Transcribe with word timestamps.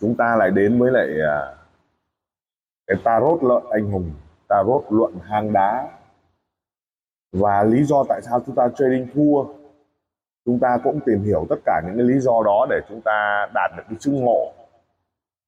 chúng 0.00 0.14
ta 0.14 0.36
lại 0.36 0.50
đến 0.50 0.78
với 0.78 0.90
lại 0.90 1.08
à, 1.20 1.54
cái 2.86 2.96
tarot 3.04 3.42
lợn 3.42 3.62
anh 3.70 3.90
hùng, 3.90 4.10
tarot 4.48 4.84
luận 4.90 5.14
hang 5.22 5.52
đá. 5.52 5.88
Và 7.32 7.62
lý 7.62 7.84
do 7.84 8.04
tại 8.08 8.20
sao 8.22 8.40
chúng 8.46 8.54
ta 8.54 8.68
trading 8.68 9.06
thua, 9.14 9.44
chúng 10.44 10.58
ta 10.58 10.78
cũng 10.84 11.00
tìm 11.06 11.22
hiểu 11.22 11.46
tất 11.48 11.56
cả 11.64 11.82
những 11.86 11.96
cái 11.96 12.06
lý 12.06 12.20
do 12.20 12.42
đó 12.44 12.66
để 12.70 12.80
chúng 12.88 13.00
ta 13.00 13.46
đạt 13.54 13.70
được 13.76 13.82
cái 13.88 13.96
chữ 14.00 14.12
ngộ. 14.12 14.52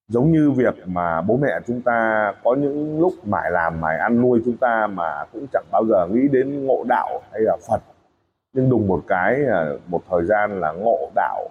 Giống 0.09 0.33
như 0.33 0.51
việc 0.51 0.75
mà 0.85 1.21
bố 1.21 1.37
mẹ 1.37 1.61
chúng 1.67 1.83
ta 1.83 2.33
có 2.45 2.55
những 2.55 3.01
lúc 3.01 3.13
mải 3.25 3.51
làm 3.51 3.81
mải 3.81 3.99
ăn 3.99 4.21
nuôi 4.21 4.43
chúng 4.45 4.57
ta 4.57 4.87
mà 4.87 5.25
cũng 5.33 5.47
chẳng 5.53 5.65
bao 5.71 5.85
giờ 5.89 6.07
nghĩ 6.07 6.29
đến 6.29 6.67
ngộ 6.67 6.85
đạo 6.89 7.21
hay 7.33 7.41
là 7.41 7.57
Phật. 7.69 7.83
Nhưng 8.53 8.71
đùng 8.71 8.87
một 8.87 9.05
cái 9.09 9.45
à, 9.53 9.67
một 9.87 10.01
thời 10.11 10.25
gian 10.25 10.61
là 10.61 10.73
ngộ 10.73 11.11
đạo 11.15 11.49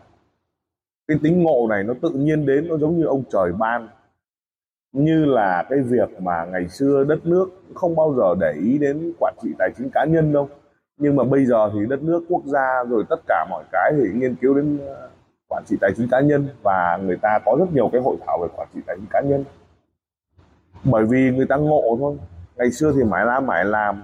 cái 1.09 1.17
tính 1.23 1.43
ngộ 1.43 1.67
này 1.69 1.83
nó 1.83 1.93
tự 2.01 2.09
nhiên 2.09 2.45
đến, 2.45 2.67
nó 2.67 2.77
giống 2.77 2.97
như 2.97 3.05
ông 3.05 3.23
trời 3.31 3.51
ban. 3.59 3.87
Như 4.91 5.25
là 5.25 5.65
cái 5.69 5.79
việc 5.79 6.21
mà 6.21 6.45
ngày 6.45 6.67
xưa 6.67 7.03
đất 7.03 7.25
nước 7.25 7.49
không 7.73 7.95
bao 7.95 8.13
giờ 8.17 8.35
để 8.39 8.53
ý 8.63 8.77
đến 8.77 9.13
quản 9.19 9.33
trị 9.41 9.49
tài 9.59 9.69
chính 9.77 9.89
cá 9.89 10.05
nhân 10.05 10.33
đâu. 10.33 10.49
Nhưng 10.97 11.15
mà 11.15 11.23
bây 11.23 11.45
giờ 11.45 11.69
thì 11.73 11.79
đất 11.89 12.03
nước 12.03 12.23
quốc 12.29 12.41
gia 12.45 12.83
rồi 12.89 13.03
tất 13.09 13.19
cả 13.27 13.45
mọi 13.49 13.63
cái 13.71 13.93
thì 13.97 14.03
nghiên 14.13 14.35
cứu 14.35 14.53
đến 14.53 14.79
ờ, 14.87 15.09
quản 15.47 15.63
trị 15.67 15.75
tài 15.81 15.91
chính 15.97 16.07
cá 16.11 16.19
nhân 16.19 16.47
và 16.63 16.99
người 17.03 17.17
ta 17.21 17.39
có 17.45 17.55
rất 17.59 17.73
nhiều 17.73 17.89
cái 17.91 18.01
hội 18.01 18.15
thảo 18.25 18.39
về 18.41 18.47
quản 18.57 18.67
trị 18.73 18.79
tài 18.87 18.95
chính 18.99 19.07
cá 19.09 19.21
nhân. 19.21 19.43
Bởi 20.83 21.05
vì 21.05 21.31
người 21.31 21.45
ta 21.49 21.55
ngộ 21.55 21.97
thôi. 21.99 22.17
Ngày 22.57 22.71
xưa 22.71 22.91
thì 22.95 23.03
mãi 23.03 23.25
làm 23.25 23.47
mãi 23.47 23.65
làm 23.65 24.03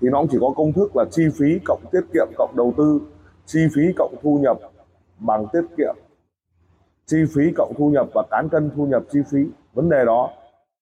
thì 0.00 0.08
nó 0.08 0.18
cũng 0.18 0.28
chỉ 0.30 0.38
có 0.40 0.52
công 0.56 0.72
thức 0.72 0.96
là 0.96 1.04
chi 1.10 1.22
phí 1.38 1.58
cộng 1.64 1.82
tiết 1.92 2.02
kiệm 2.14 2.26
cộng 2.36 2.56
đầu 2.56 2.74
tư, 2.76 3.00
chi 3.46 3.60
phí 3.74 3.82
cộng 3.98 4.14
thu 4.22 4.38
nhập 4.42 4.58
bằng 5.18 5.46
tiết 5.52 5.62
kiệm 5.76 5.96
chi 7.06 7.24
phí 7.34 7.52
cộng 7.56 7.72
thu 7.78 7.90
nhập 7.90 8.06
và 8.14 8.22
cán 8.30 8.48
cân 8.48 8.70
thu 8.76 8.86
nhập 8.86 9.02
chi 9.10 9.18
phí, 9.30 9.38
vấn 9.74 9.88
đề 9.88 10.04
đó. 10.04 10.30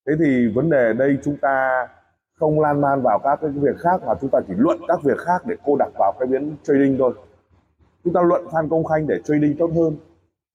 Thế 0.07 0.13
thì 0.25 0.49
vấn 0.55 0.71
đề 0.71 0.93
đây 0.93 1.19
chúng 1.25 1.37
ta 1.37 1.89
không 2.35 2.61
lan 2.61 2.81
man 2.81 3.03
vào 3.03 3.19
các 3.19 3.39
cái 3.41 3.51
việc 3.51 3.77
khác 3.79 4.03
mà 4.07 4.15
chúng 4.21 4.31
ta 4.31 4.39
chỉ 4.49 4.55
luận 4.57 4.79
các 4.89 5.03
việc 5.03 5.19
khác 5.19 5.43
để 5.47 5.57
cô 5.65 5.77
đặt 5.77 5.91
vào 5.99 6.13
cái 6.19 6.27
biến 6.27 6.57
trading 6.63 6.97
thôi. 6.99 7.15
Chúng 8.05 8.13
ta 8.13 8.21
luận 8.23 8.45
Phan 8.53 8.69
Công 8.69 8.85
Khanh 8.85 9.07
để 9.07 9.19
trading 9.25 9.57
tốt 9.59 9.71
hơn. 9.75 9.97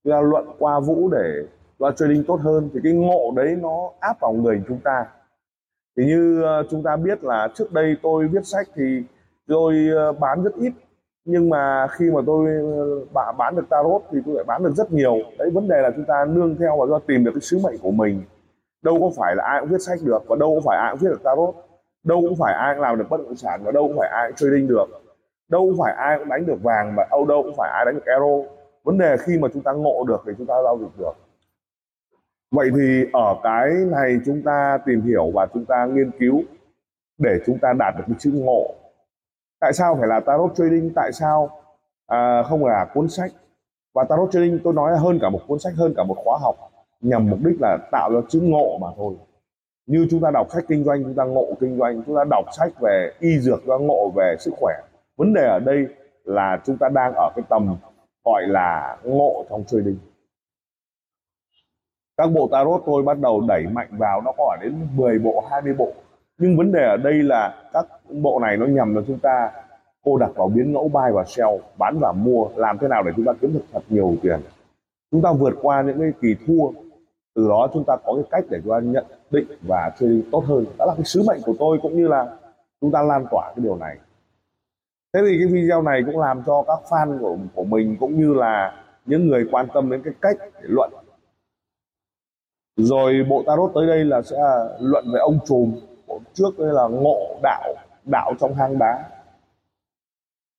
Chúng 0.04 0.14
ta 0.14 0.22
luận 0.22 0.48
qua 0.60 0.80
Vũ 0.80 1.10
để 1.10 1.44
là 1.80 1.92
trading 1.92 2.24
tốt 2.28 2.40
hơn. 2.44 2.70
Thì 2.74 2.80
cái 2.84 2.94
ngộ 2.94 3.34
đấy 3.36 3.58
nó 3.62 3.92
áp 4.00 4.20
vào 4.20 4.34
người 4.34 4.62
chúng 4.68 4.80
ta. 4.84 5.06
Thì 5.98 6.06
như 6.06 6.42
ờ, 6.44 6.64
chúng 6.70 6.84
ta 6.84 6.96
biết 6.96 7.24
là 7.24 7.48
trước 7.56 7.74
đây 7.74 7.96
tôi 8.02 8.28
viết 8.28 8.46
sách 8.46 8.68
thì 8.76 9.04
tôi 9.48 9.76
ờ, 9.96 10.14
bán 10.14 10.44
rất 10.44 10.56
ít 10.56 10.74
nhưng 11.32 11.50
mà 11.50 11.88
khi 11.88 12.12
mà 12.12 12.22
tôi 12.26 12.50
ờ, 13.14 13.32
bán 13.38 13.56
được 13.56 13.70
tarot 13.70 14.02
thì 14.12 14.20
tôi 14.26 14.36
lại 14.36 14.44
bán 14.48 14.64
được 14.64 14.74
rất 14.76 14.92
nhiều. 14.92 15.16
Đấy, 15.38 15.50
vấn 15.50 15.68
đề 15.68 15.82
là 15.82 15.92
chúng 15.96 16.06
ta 16.06 16.26
nương 16.26 16.56
theo 16.56 16.78
và 16.80 16.86
do 16.86 17.00
tìm 17.00 17.24
được 17.24 17.32
cái 17.34 17.42
sứ 17.42 17.60
mệnh 17.64 17.78
của 17.82 17.92
mình. 17.92 18.22
Đâu 18.82 18.98
có 19.00 19.12
phải 19.18 19.36
là 19.36 19.44
ai 19.44 19.62
cũng 19.62 19.70
viết 19.70 19.82
sách 19.82 20.00
được 20.06 20.20
và 20.28 20.36
đâu 20.40 20.56
có 20.56 20.62
phải 20.66 20.78
ai 20.78 20.92
cũng 20.92 21.00
viết 21.00 21.10
được 21.10 21.24
tarot. 21.24 21.56
Đâu 22.04 22.22
cũng 22.22 22.36
phải 22.40 22.54
ai 22.54 22.76
cũng 22.76 22.82
làm 22.82 22.98
được 22.98 23.06
bất 23.10 23.18
động 23.18 23.36
sản 23.36 23.62
và 23.64 23.72
đâu 23.72 23.88
cũng 23.88 23.98
phải 23.98 24.10
ai 24.10 24.28
cũng 24.28 24.36
trading 24.36 24.68
được. 24.68 24.86
Đâu 25.50 25.62
cũng 25.62 25.78
phải 25.80 25.94
ai 25.94 26.20
cũng 26.20 26.30
đánh 26.30 26.46
được 26.46 26.64
vàng 26.64 26.96
mà 26.96 27.04
đâu 27.12 27.26
đâu 27.26 27.44
cũng 27.44 27.56
phải 27.58 27.70
ai 27.74 27.86
đánh 27.86 27.96
được 27.96 28.06
euro. 28.06 28.50
Vấn 28.84 28.98
đề 28.98 29.18
khi 29.18 29.38
mà 29.40 29.48
chúng 29.54 29.64
ta 29.64 29.72
ngộ 29.72 30.04
được 30.08 30.24
thì 30.26 30.32
chúng 30.38 30.48
ta 30.48 30.54
giao 30.64 30.78
dịch 30.78 30.98
được. 30.98 31.14
Vậy 32.52 32.70
thì 32.76 33.06
ở 33.14 33.36
cái 33.44 33.70
này 33.92 34.20
chúng 34.26 34.42
ta 34.42 34.80
tìm 34.86 35.02
hiểu 35.02 35.32
và 35.34 35.48
chúng 35.54 35.66
ta 35.66 35.86
nghiên 35.86 36.12
cứu 36.20 36.42
để 37.18 37.40
chúng 37.46 37.60
ta 37.60 37.74
đạt 37.74 37.94
được 37.98 38.04
cái 38.08 38.16
chữ 38.20 38.32
ngộ 38.34 38.76
tại 39.60 39.74
sao 39.74 39.96
phải 40.00 40.08
là 40.08 40.20
tarot 40.20 40.56
trading? 40.56 40.92
Tại 40.96 41.12
sao 41.14 41.50
à, 42.08 42.44
không 42.44 42.66
là 42.66 42.86
cuốn 42.94 43.10
sách? 43.10 43.32
Và 43.94 44.04
tarot 44.04 44.32
trading 44.32 44.60
tôi 44.64 44.74
nói 44.74 44.92
là 44.92 44.98
hơn 44.98 45.20
cả 45.22 45.30
một 45.30 45.40
cuốn 45.48 45.60
sách 45.60 45.74
hơn 45.78 45.94
cả 45.98 46.04
một 46.04 46.16
khóa 46.18 46.38
học 46.42 46.56
nhằm 47.02 47.30
mục 47.30 47.40
đích 47.44 47.58
là 47.62 47.78
tạo 47.92 48.12
ra 48.14 48.20
chữ 48.30 48.40
ngộ 48.44 48.78
mà 48.82 48.88
thôi. 48.98 49.16
Như 49.86 50.08
chúng 50.12 50.22
ta 50.22 50.32
đọc 50.32 50.48
sách 50.54 50.64
kinh 50.68 50.84
doanh 50.84 51.04
chúng 51.04 51.16
ta 51.16 51.24
ngộ 51.24 51.48
kinh 51.60 51.78
doanh 51.78 52.04
chúng 52.06 52.16
ta 52.16 52.24
đọc 52.30 52.46
sách 52.58 52.72
về 52.82 53.12
y 53.20 53.40
dược 53.40 53.60
chúng 53.66 53.70
ta 53.70 53.86
ngộ 53.86 54.12
về 54.16 54.36
sức 54.40 54.54
khỏe. 54.60 54.74
Vấn 55.18 55.34
đề 55.34 55.48
ở 55.48 55.60
đây 55.60 55.88
là 56.24 56.62
chúng 56.66 56.78
ta 56.78 56.90
đang 56.90 57.14
ở 57.16 57.30
cái 57.36 57.44
tầm 57.50 57.76
gọi 58.26 58.44
là 58.48 58.98
ngộ 59.04 59.46
trong 59.50 59.64
trading. 59.64 59.98
Các 62.18 62.28
bộ 62.36 62.50
tarot 62.52 62.84
tôi 62.86 63.04
bắt 63.04 63.20
đầu 63.20 63.42
đẩy 63.48 63.64
mạnh 63.68 63.88
vào 63.92 64.22
nó 64.22 64.32
có 64.38 64.58
đến 64.62 64.88
10 64.96 65.20
bộ 65.20 65.44
20 65.52 65.74
bộ 65.74 65.92
nhưng 66.40 66.58
vấn 66.58 66.72
đề 66.72 66.84
ở 66.84 66.98
đây 66.98 67.24
là 67.24 67.56
các 67.74 67.86
bộ 68.22 68.40
này 68.40 68.58
nó 68.58 68.66
nhằm 68.66 68.94
vào 68.94 69.04
chúng 69.08 69.20
ta 69.20 69.52
cô 70.04 70.18
đặt 70.18 70.32
vào 70.36 70.48
biến 70.48 70.74
ngẫu 70.74 70.88
buy 70.88 71.12
và 71.14 71.24
sell, 71.28 71.50
bán 71.78 72.00
và 72.00 72.12
mua, 72.12 72.48
làm 72.56 72.78
thế 72.78 72.88
nào 72.88 73.04
để 73.04 73.12
chúng 73.16 73.26
ta 73.26 73.34
kiếm 73.42 73.54
được 73.54 73.64
thật 73.72 73.84
nhiều 73.90 74.16
tiền. 74.22 74.40
Chúng 75.12 75.22
ta 75.22 75.32
vượt 75.32 75.54
qua 75.62 75.82
những 75.82 76.00
cái 76.00 76.12
kỳ 76.22 76.36
thua, 76.48 76.72
từ 77.36 77.48
đó 77.50 77.68
chúng 77.74 77.84
ta 77.88 77.96
có 78.06 78.14
cái 78.16 78.24
cách 78.32 78.44
để 78.50 78.60
chúng 78.64 78.72
ta 78.72 78.80
nhận 78.80 79.06
định 79.32 79.48
và 79.62 79.92
chơi 80.00 80.24
tốt 80.32 80.44
hơn. 80.48 80.66
Đó 80.78 80.86
là 80.86 80.94
cái 80.96 81.06
sứ 81.06 81.24
mệnh 81.28 81.42
của 81.46 81.54
tôi 81.60 81.80
cũng 81.82 81.98
như 81.98 82.08
là 82.08 82.38
chúng 82.82 82.92
ta 82.92 83.02
lan 83.02 83.26
tỏa 83.32 83.54
cái 83.56 83.64
điều 83.64 83.76
này. 83.76 83.98
Thế 85.14 85.20
thì 85.28 85.38
cái 85.40 85.48
video 85.54 85.82
này 85.82 86.02
cũng 86.06 86.20
làm 86.20 86.44
cho 86.46 86.64
các 86.68 86.80
fan 86.90 87.20
của 87.20 87.38
của 87.56 87.64
mình 87.64 87.98
cũng 88.00 88.20
như 88.20 88.34
là 88.34 88.84
những 89.06 89.28
người 89.28 89.48
quan 89.52 89.68
tâm 89.74 89.90
đến 89.90 90.02
cái 90.04 90.14
cách 90.22 90.38
để 90.40 90.68
luận. 90.70 90.92
Rồi 92.78 93.26
bộ 93.30 93.44
tarot 93.48 93.72
tới 93.76 93.88
đây 93.88 94.06
là 94.06 94.22
sẽ 94.22 94.38
à, 94.38 94.56
luận 94.80 95.06
về 95.14 95.20
ông 95.20 95.40
trùm 95.46 95.76
trước 96.34 96.60
đây 96.60 96.74
là 96.74 96.88
ngộ 96.88 97.40
đạo 97.44 97.74
đạo 98.06 98.34
trong 98.40 98.54
hang 98.54 98.78
đá. 98.80 99.10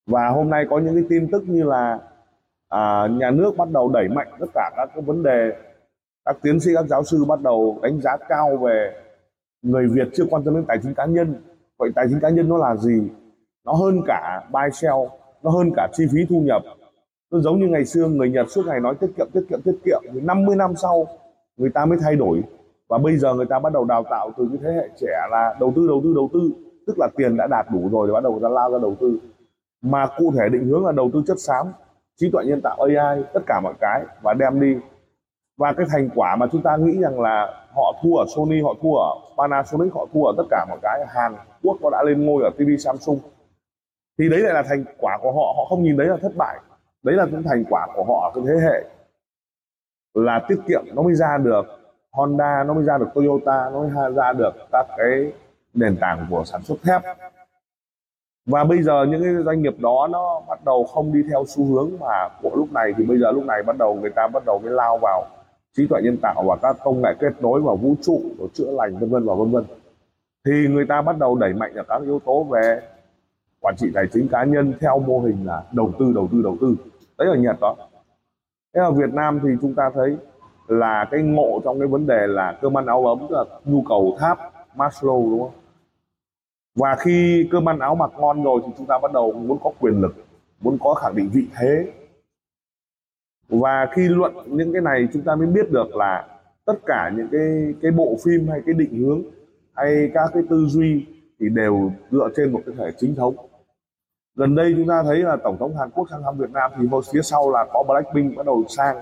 Và 0.06 0.28
hôm 0.28 0.50
nay 0.50 0.66
có 0.70 0.78
những 0.78 0.94
cái 0.94 1.04
tin 1.08 1.30
tức 1.30 1.42
như 1.46 1.64
là 1.64 1.98
à, 2.68 3.08
nhà 3.10 3.30
nước 3.30 3.56
bắt 3.56 3.70
đầu 3.70 3.88
đẩy 3.88 4.08
mạnh 4.08 4.28
tất 4.40 4.46
cả 4.54 4.70
các 4.76 4.88
cái 4.94 5.02
vấn 5.02 5.22
đề. 5.22 5.52
Các 6.24 6.36
tiến 6.42 6.60
sĩ 6.60 6.70
các 6.74 6.86
giáo 6.86 7.04
sư 7.04 7.24
bắt 7.24 7.40
đầu 7.40 7.78
đánh 7.82 8.00
giá 8.00 8.16
cao 8.28 8.56
về 8.56 8.92
người 9.62 9.88
Việt 9.88 10.08
chưa 10.14 10.24
quan 10.30 10.44
tâm 10.44 10.54
đến 10.54 10.64
tài 10.68 10.78
chính 10.82 10.94
cá 10.94 11.06
nhân. 11.06 11.34
Vậy 11.78 11.90
tài 11.94 12.06
chính 12.10 12.20
cá 12.20 12.28
nhân 12.28 12.48
nó 12.48 12.56
là 12.56 12.76
gì? 12.76 13.08
Nó 13.64 13.72
hơn 13.72 14.00
cả 14.06 14.48
buy 14.52 14.70
sell 14.72 14.96
nó 15.42 15.50
hơn 15.50 15.70
cả 15.76 15.88
chi 15.92 16.04
phí 16.12 16.18
thu 16.28 16.40
nhập. 16.40 16.62
Nó 17.30 17.40
giống 17.40 17.60
như 17.60 17.66
ngày 17.66 17.84
xưa 17.84 18.08
người 18.08 18.30
Nhật 18.30 18.46
suốt 18.50 18.66
ngày 18.66 18.80
nói 18.80 18.94
tiết 19.00 19.06
kiệm 19.16 19.26
tiết 19.32 19.40
kiệm 19.50 19.62
tiết 19.62 19.76
kiệm. 19.84 20.02
Thì 20.14 20.20
50 20.20 20.56
năm 20.56 20.74
sau 20.76 21.06
người 21.56 21.70
ta 21.74 21.86
mới 21.86 21.98
thay 22.02 22.16
đổi 22.16 22.42
và 22.90 22.98
bây 22.98 23.16
giờ 23.16 23.34
người 23.34 23.46
ta 23.46 23.58
bắt 23.58 23.72
đầu 23.72 23.84
đào 23.84 24.04
tạo 24.10 24.30
từ 24.36 24.48
cái 24.52 24.58
thế 24.62 24.72
hệ 24.72 24.88
trẻ 25.00 25.28
là 25.30 25.56
đầu 25.60 25.72
tư 25.76 25.86
đầu 25.88 26.00
tư 26.04 26.14
đầu 26.14 26.30
tư. 26.32 26.50
Tức 26.86 26.98
là 26.98 27.08
tiền 27.16 27.36
đã 27.36 27.46
đạt 27.46 27.66
đủ 27.72 27.88
rồi 27.92 28.08
thì 28.08 28.12
bắt 28.12 28.22
đầu 28.22 28.32
người 28.32 28.42
ta 28.42 28.48
lao 28.48 28.70
ra 28.70 28.78
đầu 28.82 28.96
tư. 29.00 29.18
Mà 29.82 30.06
cụ 30.16 30.32
thể 30.38 30.48
định 30.48 30.64
hướng 30.64 30.86
là 30.86 30.92
đầu 30.92 31.10
tư 31.12 31.22
chất 31.26 31.36
xám, 31.40 31.66
trí 32.16 32.30
tuệ 32.30 32.44
nhân 32.44 32.60
tạo 32.60 32.76
AI 32.80 33.22
tất 33.34 33.40
cả 33.46 33.60
mọi 33.60 33.74
cái 33.80 34.04
và 34.22 34.34
đem 34.34 34.60
đi. 34.60 34.76
Và 35.58 35.72
cái 35.72 35.86
thành 35.90 36.08
quả 36.14 36.36
mà 36.36 36.46
chúng 36.52 36.62
ta 36.62 36.76
nghĩ 36.76 36.98
rằng 37.00 37.20
là 37.20 37.64
họ 37.74 37.94
thua 38.02 38.16
ở 38.16 38.24
Sony, 38.36 38.62
họ 38.62 38.74
thua 38.82 38.94
ở 38.94 39.14
Panasonic, 39.38 39.94
họ 39.94 40.06
thua 40.12 40.24
ở 40.24 40.34
tất 40.36 40.44
cả 40.50 40.66
mọi 40.68 40.78
cái, 40.82 41.06
Hàn 41.08 41.34
Quốc 41.62 41.76
có 41.82 41.90
đã 41.90 42.02
lên 42.06 42.26
ngôi 42.26 42.42
ở 42.42 42.50
TV 42.50 42.70
Samsung. 42.78 43.18
Thì 44.18 44.28
đấy 44.28 44.40
lại 44.40 44.54
là 44.54 44.62
thành 44.62 44.84
quả 44.98 45.18
của 45.22 45.32
họ 45.32 45.54
họ 45.56 45.64
không 45.68 45.82
nhìn 45.82 45.96
đấy 45.96 46.06
là 46.06 46.16
thất 46.16 46.32
bại. 46.36 46.60
Đấy 47.02 47.16
là 47.16 47.26
những 47.32 47.42
thành 47.42 47.64
quả 47.70 47.86
của 47.94 48.04
họ 48.04 48.32
cái 48.34 48.44
thế 48.46 48.54
hệ 48.66 48.84
là 50.14 50.40
tiết 50.48 50.58
kiệm, 50.68 50.82
nó 50.94 51.02
mới 51.02 51.14
ra 51.14 51.38
được. 51.38 51.79
Honda 52.12 52.64
nó 52.64 52.74
mới 52.74 52.84
ra 52.84 52.98
được 52.98 53.08
Toyota, 53.14 53.70
nó 53.72 53.82
mới 53.82 54.14
ra 54.14 54.32
được 54.32 54.50
các 54.72 54.86
cái 54.96 55.32
nền 55.74 55.96
tảng 56.00 56.26
của 56.30 56.44
sản 56.44 56.62
xuất 56.62 56.82
thép. 56.82 57.02
Và 58.46 58.64
bây 58.64 58.82
giờ 58.82 59.06
những 59.08 59.22
cái 59.22 59.34
doanh 59.44 59.62
nghiệp 59.62 59.74
đó 59.78 60.08
nó 60.10 60.42
bắt 60.48 60.64
đầu 60.64 60.84
không 60.84 61.12
đi 61.12 61.22
theo 61.30 61.44
xu 61.48 61.64
hướng 61.64 61.90
mà 62.00 62.28
của 62.42 62.50
lúc 62.56 62.72
này, 62.72 62.92
thì 62.96 63.04
bây 63.04 63.18
giờ 63.18 63.30
lúc 63.30 63.44
này 63.44 63.62
bắt 63.62 63.76
đầu 63.78 63.94
người 63.94 64.10
ta 64.10 64.28
bắt 64.32 64.42
đầu 64.46 64.58
mới 64.62 64.72
lao 64.72 64.98
vào 65.02 65.24
trí 65.76 65.86
tuệ 65.86 66.00
nhân 66.02 66.16
tạo 66.22 66.42
và 66.46 66.56
các 66.62 66.76
công 66.84 67.02
nghệ 67.02 67.14
kết 67.20 67.32
nối 67.40 67.60
vào 67.60 67.76
vũ 67.76 67.94
trụ, 68.02 68.20
rồi 68.38 68.48
chữa 68.54 68.70
lành, 68.70 68.98
vân 68.98 69.10
vân 69.10 69.26
và 69.26 69.34
vân 69.34 69.50
vân. 69.50 69.64
Thì 70.46 70.52
người 70.70 70.86
ta 70.88 71.02
bắt 71.02 71.18
đầu 71.18 71.34
đẩy 71.34 71.52
mạnh 71.52 71.74
ở 71.74 71.82
các 71.88 72.02
yếu 72.02 72.20
tố 72.24 72.42
về 72.42 72.80
quản 73.60 73.76
trị 73.76 73.90
tài 73.94 74.04
chính 74.12 74.28
cá 74.28 74.44
nhân 74.44 74.72
theo 74.80 74.98
mô 74.98 75.18
hình 75.18 75.46
là 75.46 75.62
đầu 75.72 75.90
tư 75.98 76.12
đầu 76.14 76.28
tư 76.32 76.42
đầu 76.42 76.56
tư. 76.60 76.76
Đấy 77.18 77.28
ở 77.28 77.34
Nhật 77.34 77.56
đó. 77.60 77.76
Thế 78.74 78.80
ở 78.80 78.92
Việt 78.92 79.14
Nam 79.14 79.40
thì 79.42 79.48
chúng 79.62 79.74
ta 79.74 79.90
thấy 79.94 80.16
là 80.70 81.08
cái 81.10 81.22
ngộ 81.22 81.60
trong 81.64 81.78
cái 81.78 81.88
vấn 81.88 82.06
đề 82.06 82.26
là 82.26 82.58
cơm 82.62 82.78
ăn 82.78 82.86
áo 82.86 83.06
ấm, 83.06 83.18
tức 83.20 83.36
là 83.36 83.44
nhu 83.64 83.82
cầu 83.88 84.16
tháp 84.20 84.38
Maslow, 84.76 85.30
đúng 85.30 85.40
không? 85.40 85.52
Và 86.74 86.96
khi 86.98 87.48
cơm 87.52 87.68
ăn 87.68 87.78
áo 87.78 87.94
mặc 87.94 88.10
ngon 88.18 88.42
rồi 88.42 88.60
thì 88.66 88.72
chúng 88.78 88.86
ta 88.86 88.98
bắt 89.02 89.12
đầu 89.12 89.32
muốn 89.32 89.58
có 89.62 89.72
quyền 89.80 90.00
lực, 90.00 90.14
muốn 90.60 90.78
có 90.80 90.94
khẳng 90.94 91.16
định 91.16 91.30
vị 91.32 91.46
thế. 91.56 91.92
Và 93.48 93.88
khi 93.92 94.08
luận 94.08 94.34
những 94.46 94.72
cái 94.72 94.82
này, 94.82 95.08
chúng 95.12 95.22
ta 95.22 95.34
mới 95.34 95.46
biết 95.46 95.70
được 95.70 95.96
là 95.96 96.28
tất 96.66 96.74
cả 96.86 97.10
những 97.16 97.28
cái 97.32 97.74
cái 97.82 97.90
bộ 97.90 98.16
phim 98.24 98.48
hay 98.48 98.60
cái 98.66 98.74
định 98.74 98.94
hướng 98.98 99.22
hay 99.74 100.10
các 100.14 100.30
cái 100.34 100.42
tư 100.50 100.66
duy 100.66 101.06
thì 101.40 101.48
đều 101.48 101.92
dựa 102.10 102.28
trên 102.36 102.52
một 102.52 102.60
cái 102.66 102.74
thể 102.78 102.90
chính 102.98 103.14
thống. 103.14 103.34
Gần 104.36 104.54
đây 104.54 104.74
chúng 104.76 104.88
ta 104.88 105.02
thấy 105.02 105.18
là 105.18 105.36
tổng 105.36 105.56
thống 105.58 105.76
Hàn 105.76 105.90
Quốc 105.90 106.06
sang 106.10 106.22
thăm 106.22 106.38
Việt 106.38 106.50
Nam 106.50 106.70
thì 106.78 106.88
một 106.88 107.04
phía 107.12 107.22
sau 107.22 107.50
là 107.50 107.66
có 107.72 107.84
Blackpink 107.88 108.36
bắt 108.36 108.46
đầu 108.46 108.64
sang 108.68 108.96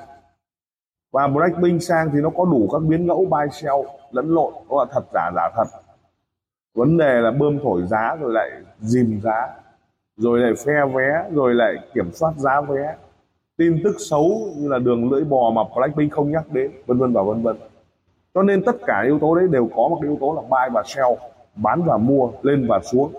và 1.12 1.26
Blackpink 1.26 1.82
sang 1.82 2.10
thì 2.12 2.20
nó 2.20 2.31
có 2.31 2.44
đủ 2.44 2.69
các 2.72 2.78
biến 2.78 3.06
ngẫu 3.06 3.25
buy 3.25 3.46
sell 3.52 3.76
lẫn 4.10 4.34
lộn 4.34 4.52
đó 4.70 4.76
là 4.78 4.84
thật 4.93 5.02
giả 5.14 5.31
giả 5.34 5.50
thật. 5.56 5.64
Vấn 6.75 6.96
đề 6.96 7.20
là 7.20 7.31
bơm 7.31 7.58
thổi 7.62 7.82
giá 7.87 8.16
rồi 8.20 8.32
lại 8.32 8.50
dìm 8.81 9.20
giá, 9.22 9.49
rồi 10.16 10.40
lại 10.40 10.52
phe 10.66 10.87
vé, 10.94 11.25
rồi 11.32 11.55
lại 11.55 11.75
kiểm 11.94 12.12
soát 12.12 12.32
giá 12.37 12.60
vé. 12.60 12.96
Tin 13.56 13.81
tức 13.84 13.96
xấu 13.99 14.40
như 14.56 14.69
là 14.69 14.78
đường 14.78 15.10
lưỡi 15.12 15.25
bò 15.25 15.50
mà 15.50 15.62
Blackpink 15.76 16.12
không 16.12 16.31
nhắc 16.31 16.44
đến, 16.52 16.70
vân 16.87 16.99
vân 16.99 17.12
và 17.12 17.22
vân 17.22 17.43
vân. 17.43 17.56
Cho 18.34 18.43
nên 18.43 18.64
tất 18.64 18.76
cả 18.87 19.02
yếu 19.04 19.19
tố 19.19 19.34
đấy 19.34 19.49
đều 19.49 19.69
có 19.76 19.88
một 19.88 19.99
cái 20.02 20.08
yếu 20.08 20.19
tố 20.20 20.34
là 20.34 20.40
buy 20.40 20.75
và 20.75 20.82
sell, 20.87 21.08
bán 21.56 21.82
và 21.82 21.96
mua, 21.96 22.31
lên 22.43 22.66
và 22.69 22.81
xuống. 22.81 23.12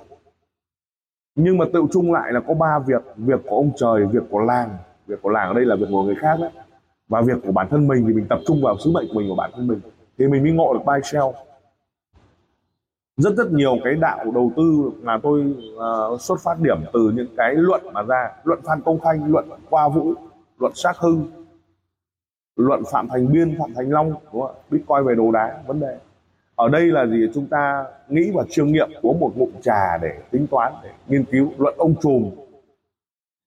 Nhưng 1.36 1.58
mà 1.58 1.66
tự 1.74 1.84
chung 1.92 2.14
lại 2.14 2.34
là 2.34 2.40
có 2.48 2.54
ba 2.54 2.80
việc 2.80 3.04
việc 3.16 3.40
của 3.48 3.56
ông 3.56 3.72
trời, 3.76 4.06
việc 4.06 4.24
của 4.30 4.40
làng. 4.40 4.70
Việc 5.08 5.22
của 5.22 5.30
làng 5.30 5.48
ở 5.48 5.54
đây 5.54 5.66
là 5.66 5.76
việc 5.76 5.88
của 5.92 6.04
người 6.04 6.16
khác 6.16 6.38
đấy 6.40 6.52
và 7.10 7.22
việc 7.22 7.38
của 7.46 7.52
bản 7.52 7.68
thân 7.70 7.88
mình 7.88 8.06
thì 8.08 8.14
mình 8.14 8.26
tập 8.30 8.40
trung 8.48 8.62
vào 8.64 8.78
sứ 8.78 8.92
mệnh 8.92 9.08
của 9.08 9.14
mình 9.14 9.30
của 9.30 9.36
bản 9.36 9.52
thân 9.56 9.68
mình. 9.68 9.80
Thì 10.18 10.28
mình 10.28 10.44
mới 10.44 10.52
ngộ 10.52 10.74
được 10.74 10.80
buy 10.86 11.00
sell 11.04 11.26
rất 13.18 13.36
rất 13.36 13.52
nhiều 13.52 13.78
cái 13.84 13.96
đạo 13.96 14.32
đầu 14.34 14.52
tư 14.56 14.92
mà 15.02 15.18
tôi 15.24 15.56
uh, 16.14 16.22
xuất 16.22 16.40
phát 16.44 16.60
điểm 16.60 16.78
từ 16.94 17.12
những 17.16 17.28
cái 17.38 17.56
luận 17.56 17.82
mà 17.94 18.02
ra. 18.02 18.30
Luận 18.44 18.60
phan 18.64 18.82
công 18.82 19.00
khanh 19.00 19.32
luận 19.32 19.50
qua 19.70 19.90
vũ 19.90 20.14
luận 20.60 20.72
sát 20.76 20.98
hưng 20.98 21.26
luận 22.56 22.84
phạm 22.92 23.08
thành 23.08 23.32
biên 23.32 23.58
phạm 23.60 23.74
thành 23.76 23.90
long 23.90 24.14
đúng 24.34 24.42
không? 24.42 24.56
bitcoin 24.70 25.04
về 25.06 25.16
đồ 25.16 25.32
đá 25.32 25.64
vấn 25.68 25.80
đề. 25.80 25.98
Ở 26.56 26.70
đây 26.70 26.86
là 26.86 27.06
gì? 27.06 27.28
Chúng 27.34 27.48
ta 27.48 27.86
nghĩ 28.10 28.32
và 28.34 28.44
chiêm 28.50 28.68
nghiệm 28.68 28.90
uống 29.02 29.20
một 29.20 29.32
ngụm 29.36 29.50
trà 29.62 29.98
để 30.02 30.20
tính 30.32 30.48
toán 30.52 30.74
để 30.84 30.90
nghiên 31.08 31.24
cứu. 31.24 31.52
Luận 31.58 31.76
ông 31.78 31.96
trùm 32.02 32.32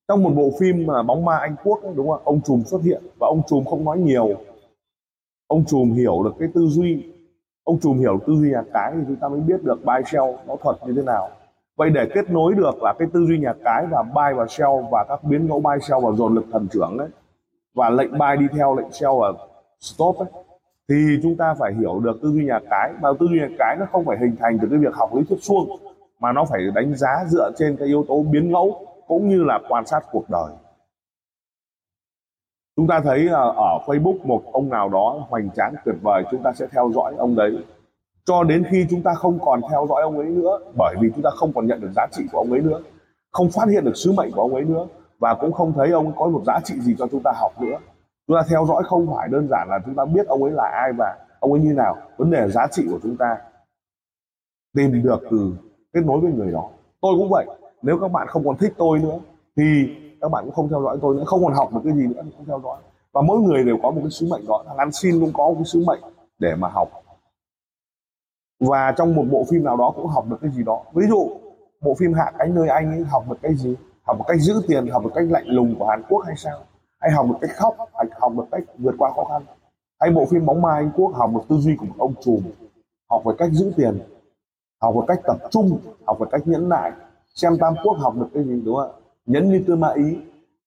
trong 0.09 0.23
một 0.23 0.31
bộ 0.37 0.51
phim 0.61 0.87
mà 0.87 1.03
bóng 1.03 1.25
ma 1.25 1.39
anh 1.39 1.57
quốc 1.65 1.81
đúng 1.95 2.09
không 2.09 2.21
ông 2.25 2.41
trùm 2.41 2.63
xuất 2.63 2.83
hiện 2.83 3.03
và 3.21 3.27
ông 3.27 3.43
trùm 3.47 3.65
không 3.65 3.85
nói 3.85 3.99
nhiều. 3.99 4.29
Ông 5.47 5.65
trùm 5.65 5.93
hiểu 5.93 6.23
được 6.23 6.33
cái 6.39 6.49
tư 6.55 6.67
duy. 6.67 7.05
Ông 7.65 7.79
trùm 7.81 7.99
hiểu 7.99 8.19
tư 8.27 8.33
duy 8.37 8.51
nhà 8.51 8.63
cái 8.73 8.93
thì 8.97 9.03
chúng 9.07 9.17
ta 9.17 9.29
mới 9.29 9.41
biết 9.41 9.63
được 9.63 9.85
buy 9.85 10.03
sell 10.07 10.25
nó 10.47 10.57
thuật 10.57 10.77
như 10.87 10.93
thế 10.97 11.03
nào. 11.03 11.29
Vậy 11.77 11.91
để 11.91 12.09
kết 12.15 12.31
nối 12.31 12.55
được 12.55 12.83
là 12.83 12.95
cái 12.99 13.09
tư 13.13 13.27
duy 13.27 13.39
nhà 13.39 13.53
cái 13.65 13.87
và 13.91 14.03
buy 14.03 14.37
và 14.37 14.47
sell 14.49 14.71
và 14.91 15.05
các 15.09 15.25
biến 15.25 15.47
ngẫu 15.47 15.61
buy, 15.61 15.75
sell 15.83 16.05
và 16.05 16.13
dồn 16.13 16.35
lực 16.35 16.45
thần 16.53 16.69
trưởng 16.73 16.99
ấy, 16.99 17.09
và 17.75 17.91
lệnh 17.91 18.19
buy 18.19 18.37
đi 18.39 18.47
theo, 18.57 18.77
lệnh 18.77 18.93
sell 18.93 19.13
và 19.21 19.33
stop 19.81 20.17
ấy, 20.17 20.29
thì 20.89 20.95
chúng 21.23 21.37
ta 21.37 21.55
phải 21.59 21.75
hiểu 21.75 22.01
được 22.01 22.19
tư 22.23 22.29
duy 22.33 22.45
nhà 22.45 22.61
cái. 22.71 22.93
Mà 23.01 23.09
tư 23.21 23.27
duy 23.27 23.39
nhà 23.39 23.49
cái 23.59 23.77
nó 23.81 23.87
không 23.93 24.05
phải 24.05 24.19
hình 24.21 24.37
thành 24.41 24.59
từ 24.63 24.69
cái 24.71 24.79
việc 24.79 24.95
học 24.95 25.15
lý 25.15 25.23
thuyết 25.29 25.43
suông, 25.43 25.69
mà 26.21 26.33
nó 26.33 26.45
phải 26.45 26.61
đánh 26.75 26.97
giá 26.97 27.25
dựa 27.29 27.51
trên 27.57 27.77
cái 27.77 27.89
yếu 27.89 28.05
tố 28.09 28.23
biến 28.23 28.53
ngẫu 28.53 28.87
cũng 29.13 29.29
như 29.29 29.45
là 29.45 29.61
quan 29.69 29.87
sát 29.87 30.01
cuộc 30.13 30.25
đời. 30.31 30.53
Chúng 32.77 32.87
ta 32.87 33.01
thấy 33.05 33.29
ờ, 33.29 33.53
ở 33.57 33.79
Facebook 33.87 34.19
một 34.25 34.43
ông 34.53 34.69
nào 34.69 34.89
đó 34.89 35.27
hoành 35.29 35.51
tráng 35.57 35.75
tuyệt 35.85 35.95
vời, 36.03 36.25
chúng 36.31 36.43
ta 36.43 36.53
sẽ 36.53 36.67
theo 36.73 36.91
dõi 36.95 37.15
ông 37.19 37.37
đấy. 37.37 37.65
Cho 38.25 38.45
đến 38.45 38.65
khi 38.71 38.87
chúng 38.91 39.03
ta 39.03 39.15
không 39.15 39.39
còn 39.41 39.61
theo 39.71 39.87
dõi 39.89 40.03
ông 40.03 40.19
ấy 40.19 40.27
nữa, 40.27 40.59
bởi 40.79 40.97
vì 41.01 41.11
chúng 41.15 41.23
ta 41.23 41.31
không 41.31 41.53
còn 41.55 41.67
nhận 41.67 41.81
được 41.81 41.91
giá 41.97 42.07
trị 42.13 42.25
của 42.33 42.39
ông 42.39 42.51
ấy 42.51 42.61
nữa, 42.61 42.81
không 43.33 43.51
phát 43.51 43.69
hiện 43.69 43.85
được 43.85 43.97
sứ 43.97 44.13
mệnh 44.13 44.31
của 44.33 44.41
ông 44.41 44.55
ấy 44.55 44.65
nữa, 44.65 44.87
và 45.19 45.35
cũng 45.41 45.53
không 45.53 45.73
thấy 45.73 45.91
ông 45.91 46.13
có 46.17 46.29
một 46.29 46.43
giá 46.47 46.61
trị 46.65 46.81
gì 46.81 46.97
cho 46.99 47.07
chúng 47.11 47.23
ta 47.25 47.33
học 47.35 47.61
nữa. 47.61 47.79
Chúng 48.27 48.37
ta 48.37 48.43
theo 48.51 48.67
dõi 48.67 48.83
không 48.87 49.07
phải 49.17 49.29
đơn 49.29 49.49
giản 49.51 49.69
là 49.71 49.79
chúng 49.87 49.95
ta 49.95 50.05
biết 50.05 50.27
ông 50.27 50.43
ấy 50.43 50.53
là 50.53 50.65
ai 50.65 50.93
và 50.93 51.17
ông 51.41 51.53
ấy 51.53 51.61
như 51.61 51.75
nào. 51.75 51.97
Vấn 52.17 52.31
đề 52.31 52.41
là 52.41 52.49
giá 52.49 52.67
trị 52.71 52.87
của 52.91 52.99
chúng 53.03 53.17
ta 53.17 53.37
tìm 54.77 55.03
được 55.03 55.21
từ 55.31 55.53
kết 55.93 56.01
nối 56.05 56.21
với 56.21 56.33
người 56.33 56.53
đó. 56.53 56.69
Tôi 57.01 57.15
cũng 57.19 57.29
vậy 57.31 57.47
nếu 57.83 57.99
các 58.01 58.13
bạn 58.13 58.27
không 58.29 58.45
còn 58.47 58.57
thích 58.57 58.75
tôi 58.79 58.99
nữa, 58.99 59.19
thì 59.57 59.65
các 60.21 60.31
bạn 60.31 60.45
cũng 60.45 60.55
không 60.55 60.69
theo 60.69 60.83
dõi 60.83 60.99
tôi 61.03 61.17
nữa. 61.17 61.25
Không 61.27 61.45
còn 61.45 61.55
học 61.55 61.71
được 61.75 61.81
cái 61.85 61.93
gì 61.93 62.07
nữa 62.07 62.23
không 62.37 62.47
theo 62.47 62.61
dõi. 62.65 62.81
Và 63.13 63.23
mỗi 63.23 63.41
người 63.41 63.65
đều 63.65 63.77
có 63.83 63.91
một 63.91 64.01
cái 64.03 64.11
sứ 64.11 64.27
mệnh 64.31 64.47
đó 64.47 64.65
thằng 64.67 64.77
ăn 64.77 64.93
xin 64.93 65.21
cũng 65.21 65.33
có 65.33 65.49
một 65.49 65.55
cái 65.55 65.65
sứ 65.65 65.85
mệnh 65.87 66.01
để 66.39 66.55
mà 66.55 66.69
học. 66.69 66.89
Và 68.61 68.95
trong 68.97 69.15
một 69.15 69.25
bộ 69.31 69.45
phim 69.51 69.65
nào 69.65 69.77
đó 69.77 69.93
cũng 69.97 70.07
học 70.07 70.25
được 70.29 70.37
cái 70.41 70.51
gì 70.51 70.63
đó. 70.65 70.83
Ví 70.95 71.07
dụ, 71.09 71.29
bộ 71.81 71.95
phim 71.99 72.13
hạ 72.13 72.33
cánh 72.39 72.55
nơi 72.55 72.69
anh 72.69 72.91
ấy, 72.91 73.05
học 73.05 73.25
được 73.29 73.37
cái 73.43 73.55
gì? 73.55 73.77
Học 74.03 74.19
một 74.19 74.25
cách 74.29 74.41
giữ 74.41 74.63
tiền, 74.69 74.87
học 74.87 75.03
một 75.03 75.11
cách 75.15 75.25
lạnh 75.31 75.47
lùng 75.47 75.75
của 75.79 75.87
hàn 75.87 76.03
quốc 76.09 76.23
hay 76.27 76.37
sao? 76.37 76.59
Hay 77.01 77.11
học 77.11 77.27
một 77.27 77.39
cách 77.41 77.51
khóc, 77.57 77.77
hay 77.95 78.07
học 78.21 78.33
một 78.33 78.47
cách 78.51 78.63
vượt 78.79 78.95
qua 78.99 79.11
khó 79.17 79.25
khăn? 79.25 79.43
Hay 80.01 80.11
bộ 80.11 80.27
phim 80.27 80.47
bóng 80.47 80.63
ma 80.63 80.75
anh 80.75 80.91
quốc 80.97 81.13
học 81.15 81.31
một 81.31 81.45
tư 81.49 81.57
duy 81.57 81.77
của 81.77 81.87
một 81.87 81.95
ông 81.99 82.15
trùm? 82.21 82.41
Học 83.11 83.23
về 83.25 83.35
cách 83.39 83.51
giữ 83.53 83.73
tiền, 83.77 84.01
học 84.83 84.95
về 84.95 85.01
cách 85.09 85.21
tập 85.25 85.37
trung, 85.51 85.79
học 86.07 86.19
về 86.21 86.27
cách 86.31 86.43
nhẫn 86.45 86.69
nại? 86.69 86.93
Xem 87.35 87.53
tam 87.61 87.75
quốc 87.85 87.93
học 87.93 88.15
được 88.17 88.29
cái 88.35 88.45
gì, 88.45 88.63
đúng 88.65 88.77
không 88.77 88.91
ạ? 88.91 88.99
Nhẫn 89.27 89.51
như 89.51 89.65
tư 89.67 89.77
ma 89.77 89.93
ý. 89.95 90.19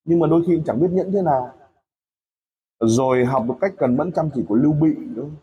Nhưng 0.05 0.19
mà 0.19 0.27
đôi 0.27 0.43
khi 0.47 0.61
chẳng 0.65 0.79
biết 0.79 0.91
nhẫn 0.91 1.11
thế 1.11 1.21
nào. 1.21 1.49
Rồi 2.79 3.25
học 3.25 3.43
được 3.47 3.53
cách 3.61 3.73
cần 3.77 3.97
mẫn 3.97 4.11
chăm 4.11 4.29
chỉ 4.35 4.45
của 4.49 4.55
lưu 4.55 4.73
bị, 4.73 4.95
đúng 5.15 5.25
không? 5.25 5.35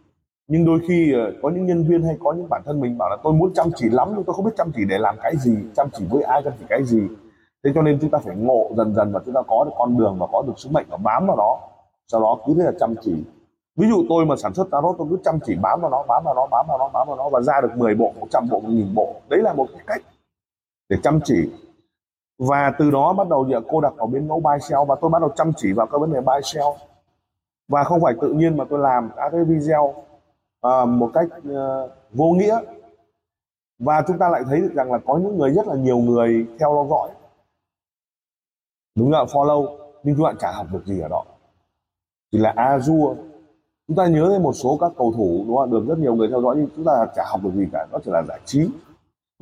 nhưng 0.52 0.64
đôi 0.64 0.80
khi 0.88 1.12
ờ, 1.12 1.32
có 1.42 1.50
những 1.50 1.66
nhân 1.66 1.84
viên 1.84 2.02
hay 2.02 2.16
có 2.20 2.32
những 2.32 2.48
bản 2.48 2.62
thân 2.64 2.80
mình 2.80 2.98
bảo 2.98 3.10
là 3.10 3.16
tôi 3.24 3.32
muốn 3.32 3.54
chăm 3.54 3.66
chỉ 3.76 3.88
lắm 3.88 4.08
nhưng 4.14 4.24
tôi 4.24 4.34
không 4.34 4.44
biết 4.44 4.50
chăm 4.56 4.70
chỉ 4.74 4.84
để 4.84 4.98
làm 4.98 5.16
cái 5.22 5.36
gì, 5.36 5.56
chăm 5.76 5.88
chỉ 5.92 6.04
với 6.10 6.22
ai, 6.22 6.42
chăm 6.44 6.52
chỉ 6.58 6.64
cái 6.68 6.84
gì. 6.84 7.00
Thế 7.64 7.70
cho 7.74 7.82
nên 7.82 7.98
chúng 8.00 8.10
ta 8.10 8.18
phải 8.18 8.36
ngộ 8.36 8.70
dần 8.76 8.94
dần 8.94 9.12
và 9.12 9.20
chúng 9.24 9.34
ta 9.34 9.40
có 9.48 9.64
được 9.64 9.70
con 9.78 9.98
đường 9.98 10.16
và 10.20 10.26
có 10.32 10.42
được 10.46 10.52
sứ 10.56 10.68
mệnh 10.72 10.86
và 10.90 10.96
bám 10.96 11.26
vào 11.26 11.36
đó. 11.36 11.60
Sau 12.12 12.20
đó 12.20 12.38
cứ 12.46 12.54
thế 12.58 12.64
là 12.64 12.72
chăm 12.80 12.94
chỉ. 13.02 13.24
Ví 13.76 13.88
dụ 13.88 14.04
tôi 14.08 14.26
mà 14.26 14.36
sản 14.36 14.54
xuất 14.54 14.70
tarot, 14.70 14.94
tôi 14.98 15.06
cứ 15.10 15.18
chăm 15.24 15.38
chỉ 15.46 15.54
bám 15.62 15.80
vào 15.80 15.90
nó, 15.90 16.04
bám 16.08 16.22
vào 16.24 16.34
nó, 16.34 16.46
bám 16.50 16.66
vào 16.68 16.78
nó, 16.78 16.88
bám 16.92 17.08
vào 17.08 17.16
nó 17.16 17.28
và 17.28 17.40
ra 17.40 17.60
được 17.60 17.76
10 17.76 17.94
bộ 17.94 18.12
100 18.20 18.48
bộ 18.50 18.60
1000 18.60 18.94
bộ. 18.94 19.14
Đấy 19.28 19.40
là 19.42 19.52
một 19.52 19.66
cái 19.72 19.82
cách 19.86 20.02
để 20.92 20.98
chăm 21.02 21.20
chỉ. 21.24 21.50
Và 22.38 22.72
từ 22.78 22.90
đó 22.90 23.12
bắt 23.12 23.28
đầu 23.28 23.48
giờ 23.50 23.60
cô 23.68 23.80
đặt 23.80 23.92
vào 23.96 24.06
biến 24.06 24.28
mẫu 24.28 24.40
buy 24.40 24.58
sell 24.60 24.80
và 24.88 24.96
tôi 25.00 25.10
bắt 25.10 25.18
đầu 25.22 25.32
chăm 25.36 25.52
chỉ 25.56 25.72
vào 25.72 25.86
các 25.86 25.98
vấn 25.98 26.12
đề 26.12 26.20
buy 26.20 26.40
sell. 26.42 26.66
Và 27.68 27.84
không 27.84 28.00
phải 28.02 28.14
tự 28.20 28.32
nhiên 28.32 28.56
mà 28.56 28.64
tôi 28.70 28.78
làm 28.78 29.10
các 29.16 29.30
cái 29.32 29.44
video 29.44 29.94
uh, 30.66 30.88
một 30.88 31.10
cách 31.14 31.28
uh, 31.38 31.90
vô 32.12 32.24
nghĩa. 32.24 32.58
Và 33.78 34.02
chúng 34.06 34.18
ta 34.18 34.28
lại 34.28 34.42
thấy 34.46 34.60
được 34.60 34.72
rằng 34.74 34.92
là 34.92 34.98
có 35.06 35.18
những 35.18 35.38
người 35.38 35.50
rất 35.50 35.66
là 35.66 35.74
nhiều 35.74 35.98
người 35.98 36.46
theo 36.58 36.86
dõi 36.90 37.10
đúng 38.94 39.10
là 39.10 39.24
follow. 39.24 39.76
Nhưng 40.02 40.16
các 40.16 40.22
bạn 40.22 40.36
chả 40.38 40.52
học 40.52 40.66
được 40.72 40.86
gì 40.86 41.00
ở 41.00 41.08
đó. 41.08 41.24
Chỉ 42.32 42.38
là 42.38 42.54
azure. 42.56 43.14
Chúng 43.88 43.96
ta 43.96 44.06
nhớ 44.06 44.28
đến 44.32 44.42
một 44.42 44.52
số 44.52 44.78
các 44.80 44.92
cầu 44.96 45.12
thủ 45.16 45.44
đúng 45.46 45.56
không? 45.56 45.70
được 45.70 45.84
rất 45.88 45.98
nhiều 45.98 46.14
người 46.14 46.28
theo 46.28 46.42
dõi 46.42 46.54
nhưng 46.58 46.68
chúng 46.76 46.84
ta 46.84 47.06
chả 47.16 47.22
học 47.26 47.40
được 47.44 47.52
gì 47.54 47.68
cả. 47.72 47.86
Nó 47.92 47.98
chỉ 48.04 48.10
là 48.10 48.22
giải 48.28 48.40
trí 48.44 48.70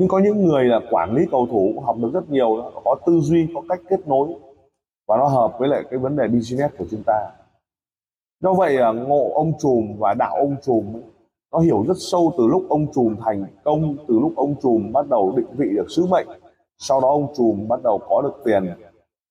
nhưng 0.00 0.08
có 0.08 0.18
những 0.18 0.44
người 0.44 0.64
là 0.64 0.80
quản 0.90 1.14
lý 1.14 1.22
cầu 1.30 1.46
thủ 1.46 1.72
cũng 1.74 1.84
học 1.84 1.96
được 1.98 2.10
rất 2.12 2.30
nhiều, 2.30 2.70
có 2.84 2.96
tư 3.06 3.20
duy, 3.20 3.48
có 3.54 3.62
cách 3.68 3.80
kết 3.88 4.08
nối, 4.08 4.28
và 5.08 5.16
nó 5.16 5.26
hợp 5.26 5.58
với 5.58 5.68
lại 5.68 5.82
cái 5.90 5.98
vấn 5.98 6.16
đề 6.16 6.28
business 6.28 6.74
của 6.78 6.84
chúng 6.90 7.02
ta. 7.06 7.30
Do 8.42 8.52
vậy 8.52 8.76
à, 8.76 8.92
ngộ 8.92 9.30
ông 9.34 9.52
trùm 9.58 9.96
và 9.98 10.14
đạo 10.14 10.36
ông 10.36 10.56
trùm 10.62 11.02
nó 11.52 11.58
hiểu 11.58 11.84
rất 11.88 11.96
sâu 11.98 12.32
từ 12.38 12.46
lúc 12.46 12.62
ông 12.68 12.92
trùm 12.92 13.16
thành 13.24 13.44
công, 13.64 13.96
từ 14.08 14.18
lúc 14.20 14.32
ông 14.36 14.54
trùm 14.62 14.92
bắt 14.92 15.06
đầu 15.08 15.32
định 15.36 15.46
vị 15.56 15.68
được 15.76 15.86
sứ 15.90 16.06
mệnh, 16.06 16.26
sau 16.78 17.00
đó 17.00 17.08
ông 17.08 17.32
trùm 17.36 17.68
bắt 17.68 17.80
đầu 17.84 18.00
có 18.08 18.22
được 18.22 18.42
tiền, 18.44 18.66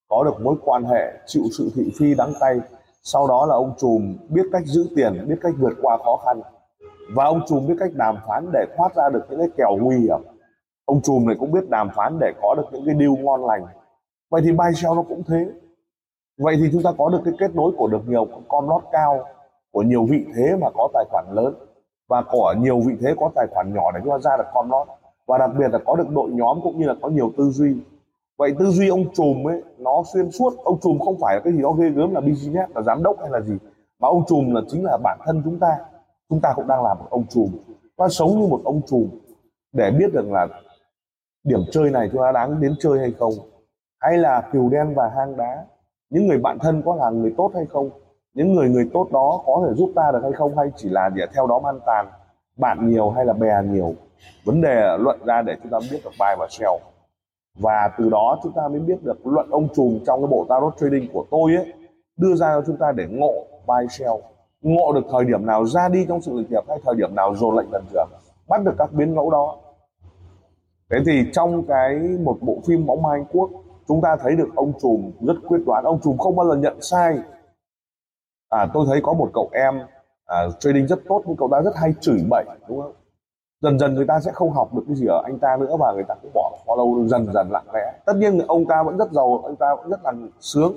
có 0.09 0.23
được 0.23 0.41
mối 0.43 0.55
quan 0.65 0.83
hệ, 0.83 1.13
chịu 1.25 1.43
sự 1.57 1.71
thị 1.75 1.91
phi 1.99 2.15
đắng 2.15 2.33
cay. 2.39 2.59
Sau 3.03 3.27
đó 3.27 3.45
là 3.45 3.55
ông 3.55 3.73
trùm 3.77 4.17
biết 4.29 4.45
cách 4.51 4.63
giữ 4.65 4.87
tiền, 4.95 5.25
biết 5.27 5.37
cách 5.41 5.53
vượt 5.59 5.73
qua 5.81 5.97
khó 5.97 6.17
khăn, 6.25 6.41
và 7.15 7.25
ông 7.25 7.41
trùm 7.47 7.67
biết 7.67 7.75
cách 7.79 7.91
đàm 7.93 8.15
phán 8.27 8.49
để 8.53 8.65
thoát 8.77 8.95
ra 8.95 9.09
được 9.13 9.25
những 9.29 9.39
cái 9.39 9.49
kèo 9.57 9.77
nguy 9.81 9.97
hiểm 9.97 10.19
ông 10.89 11.01
trùm 11.01 11.25
này 11.25 11.35
cũng 11.39 11.51
biết 11.51 11.69
đàm 11.69 11.89
phán 11.95 12.17
để 12.19 12.33
có 12.41 12.55
được 12.57 12.63
những 12.71 12.85
cái 12.85 12.95
deal 12.99 13.23
ngon 13.23 13.45
lành. 13.45 13.65
Vậy 14.31 14.41
thì 14.45 14.51
buy 14.51 14.73
sell 14.75 14.95
nó 14.95 15.03
cũng 15.09 15.23
thế. 15.27 15.45
Vậy 16.37 16.55
thì 16.59 16.69
chúng 16.71 16.83
ta 16.83 16.91
có 16.97 17.09
được 17.09 17.21
cái 17.25 17.33
kết 17.39 17.55
nối 17.55 17.71
của 17.77 17.87
được 17.87 18.07
nhiều 18.07 18.27
con 18.47 18.69
lót 18.69 18.81
cao, 18.91 19.23
của 19.71 19.81
nhiều 19.81 20.05
vị 20.09 20.25
thế 20.35 20.55
mà 20.61 20.67
có 20.73 20.89
tài 20.93 21.05
khoản 21.09 21.25
lớn, 21.31 21.53
và 22.09 22.23
của 22.31 22.53
nhiều 22.57 22.79
vị 22.79 22.93
thế 23.01 23.15
có 23.19 23.29
tài 23.35 23.47
khoản 23.51 23.73
nhỏ 23.73 23.91
để 23.91 23.99
chúng 24.03 24.11
ta 24.11 24.19
ra 24.19 24.37
được 24.37 24.49
con 24.53 24.71
lót 24.71 24.87
và 25.27 25.37
đặc 25.37 25.51
biệt 25.59 25.67
là 25.71 25.79
có 25.85 25.95
được 25.95 26.09
đội 26.09 26.29
nhóm 26.29 26.59
cũng 26.63 26.79
như 26.79 26.87
là 26.87 26.95
có 27.01 27.09
nhiều 27.09 27.31
tư 27.37 27.49
duy. 27.49 27.75
Vậy 28.37 28.55
tư 28.59 28.65
duy 28.65 28.89
ông 28.89 29.05
trùm 29.13 29.47
ấy, 29.47 29.63
nó 29.77 30.03
xuyên 30.13 30.31
suốt. 30.31 30.53
Ông 30.63 30.79
trùm 30.81 30.99
không 30.99 31.17
phải 31.21 31.35
là 31.35 31.41
cái 31.43 31.53
gì 31.53 31.61
đó 31.61 31.71
ghê 31.71 31.89
gớm 31.89 32.13
là 32.13 32.21
business 32.21 32.71
là 32.75 32.81
giám 32.81 33.03
đốc 33.03 33.19
hay 33.21 33.29
là 33.29 33.41
gì, 33.41 33.57
mà 33.99 34.07
ông 34.07 34.23
trùm 34.27 34.53
là 34.53 34.61
chính 34.67 34.85
là 34.85 34.97
bản 35.03 35.19
thân 35.25 35.41
chúng 35.45 35.59
ta. 35.59 35.77
Chúng 36.29 36.39
ta 36.39 36.53
cũng 36.55 36.67
đang 36.67 36.83
làm 36.83 36.97
một 36.99 37.07
ông 37.09 37.23
trùm 37.29 37.49
ta 37.99 38.07
sống 38.09 38.39
như 38.39 38.47
một 38.47 38.61
ông 38.63 38.81
trùm 38.87 39.09
để 39.73 39.91
biết 39.91 40.13
được 40.13 40.31
là 40.31 40.47
điểm 41.43 41.59
chơi 41.71 41.89
này 41.89 42.09
chúng 42.11 42.21
ta 42.21 42.31
đáng 42.31 42.61
đến 42.61 42.75
chơi 42.79 42.99
hay 42.99 43.13
không? 43.19 43.33
Hay 43.99 44.17
là 44.17 44.41
cừu 44.51 44.69
đen 44.69 44.93
và 44.95 45.11
hang 45.15 45.37
đá, 45.37 45.65
những 46.09 46.27
người 46.27 46.37
bạn 46.37 46.59
thân 46.59 46.81
có 46.85 46.95
là 46.95 47.09
người 47.09 47.33
tốt 47.37 47.51
hay 47.55 47.65
không? 47.65 47.89
Những 48.33 48.55
người 48.55 48.69
người 48.69 48.89
tốt 48.93 49.07
đó 49.11 49.41
có 49.45 49.63
thể 49.67 49.73
giúp 49.75 49.91
ta 49.95 50.11
được 50.13 50.19
hay 50.23 50.31
không? 50.31 50.57
Hay 50.57 50.71
chỉ 50.75 50.89
là 50.89 51.09
để 51.09 51.25
theo 51.33 51.47
đó 51.47 51.59
man 51.59 51.79
tàn, 51.85 52.07
bạn 52.57 52.89
nhiều 52.89 53.09
hay 53.09 53.25
là 53.25 53.33
bè 53.33 53.63
nhiều? 53.63 53.93
Vấn 54.45 54.61
đề 54.61 54.97
luận 54.99 55.19
ra 55.25 55.41
để 55.41 55.55
chúng 55.63 55.71
ta 55.71 55.77
biết 55.91 55.99
được 56.03 56.11
buy 56.19 56.35
và 56.39 56.47
sell 56.49 56.71
và 57.59 57.91
từ 57.97 58.09
đó 58.09 58.39
chúng 58.43 58.51
ta 58.51 58.67
mới 58.67 58.79
biết 58.79 59.03
được 59.03 59.27
luận 59.27 59.47
ông 59.51 59.67
trùm 59.75 59.99
trong 60.05 60.21
cái 60.21 60.27
bộ 60.27 60.45
tarot 60.49 60.73
trading 60.77 61.09
của 61.13 61.25
tôi 61.31 61.55
ấy, 61.55 61.73
đưa 62.17 62.35
ra 62.35 62.47
cho 62.53 62.63
chúng 62.67 62.77
ta 62.77 62.91
để 62.91 63.07
ngộ 63.09 63.33
buy 63.67 63.87
sell 63.89 64.13
ngộ 64.61 64.93
được 64.93 65.05
thời 65.11 65.25
điểm 65.25 65.45
nào 65.45 65.65
ra 65.65 65.89
đi 65.89 66.05
trong 66.09 66.21
sự 66.21 66.33
lịch 66.33 66.51
nghiệp 66.51 66.63
hay 66.67 66.77
thời 66.85 66.95
điểm 66.95 67.15
nào 67.15 67.35
dồn 67.35 67.55
lệnh 67.57 67.71
lần 67.71 67.83
trưởng 67.91 68.09
bắt 68.49 68.63
được 68.63 68.73
các 68.77 68.93
biến 68.93 69.13
ngẫu 69.13 69.31
đó 69.31 69.57
thế 70.89 70.97
thì 71.05 71.23
trong 71.33 71.67
cái 71.67 71.95
một 72.23 72.37
bộ 72.41 72.57
phim 72.67 72.85
bóng 72.85 73.01
ma 73.01 73.09
anh 73.11 73.25
quốc 73.31 73.49
chúng 73.87 74.01
ta 74.01 74.17
thấy 74.21 74.35
được 74.35 74.49
ông 74.55 74.73
trùm 74.81 75.11
rất 75.21 75.35
quyết 75.47 75.59
đoán. 75.65 75.83
Ông 75.83 75.99
trùm 76.03 76.17
không 76.17 76.35
bao 76.35 76.47
giờ 76.49 76.55
nhận 76.55 76.81
sai. 76.81 77.19
À 78.49 78.67
tôi 78.73 78.85
thấy 78.89 78.99
có 79.03 79.13
một 79.13 79.29
cậu 79.33 79.49
em 79.51 79.79
à, 80.25 80.37
trading 80.59 80.87
rất 80.87 80.99
tốt 81.07 81.23
nhưng 81.25 81.37
cậu 81.37 81.49
ta 81.51 81.61
rất 81.61 81.75
hay 81.75 81.93
chửi 82.01 82.19
bậy 82.29 82.45
đúng 82.67 82.81
không? 82.81 82.93
Dần 83.61 83.79
dần 83.79 83.95
người 83.95 84.05
ta 84.07 84.19
sẽ 84.19 84.31
không 84.31 84.51
học 84.51 84.73
được 84.73 84.81
cái 84.87 84.95
gì 84.95 85.05
ở 85.05 85.21
anh 85.25 85.39
ta 85.39 85.57
nữa 85.59 85.75
và 85.79 85.93
người 85.93 86.03
ta 86.07 86.15
cũng 86.21 86.31
bỏ 86.33 86.51
follow 86.65 87.07
dần 87.07 87.33
dần 87.33 87.51
lặng 87.51 87.67
lẽ. 87.73 87.93
Tất 88.05 88.13
nhiên 88.15 88.39
ông 88.47 88.65
ta 88.65 88.83
vẫn 88.83 88.97
rất 88.97 89.11
giàu 89.11 89.41
ông 89.43 89.55
ta 89.55 89.75
vẫn 89.75 89.89
rất 89.89 89.99
là 90.03 90.13
sướng. 90.39 90.73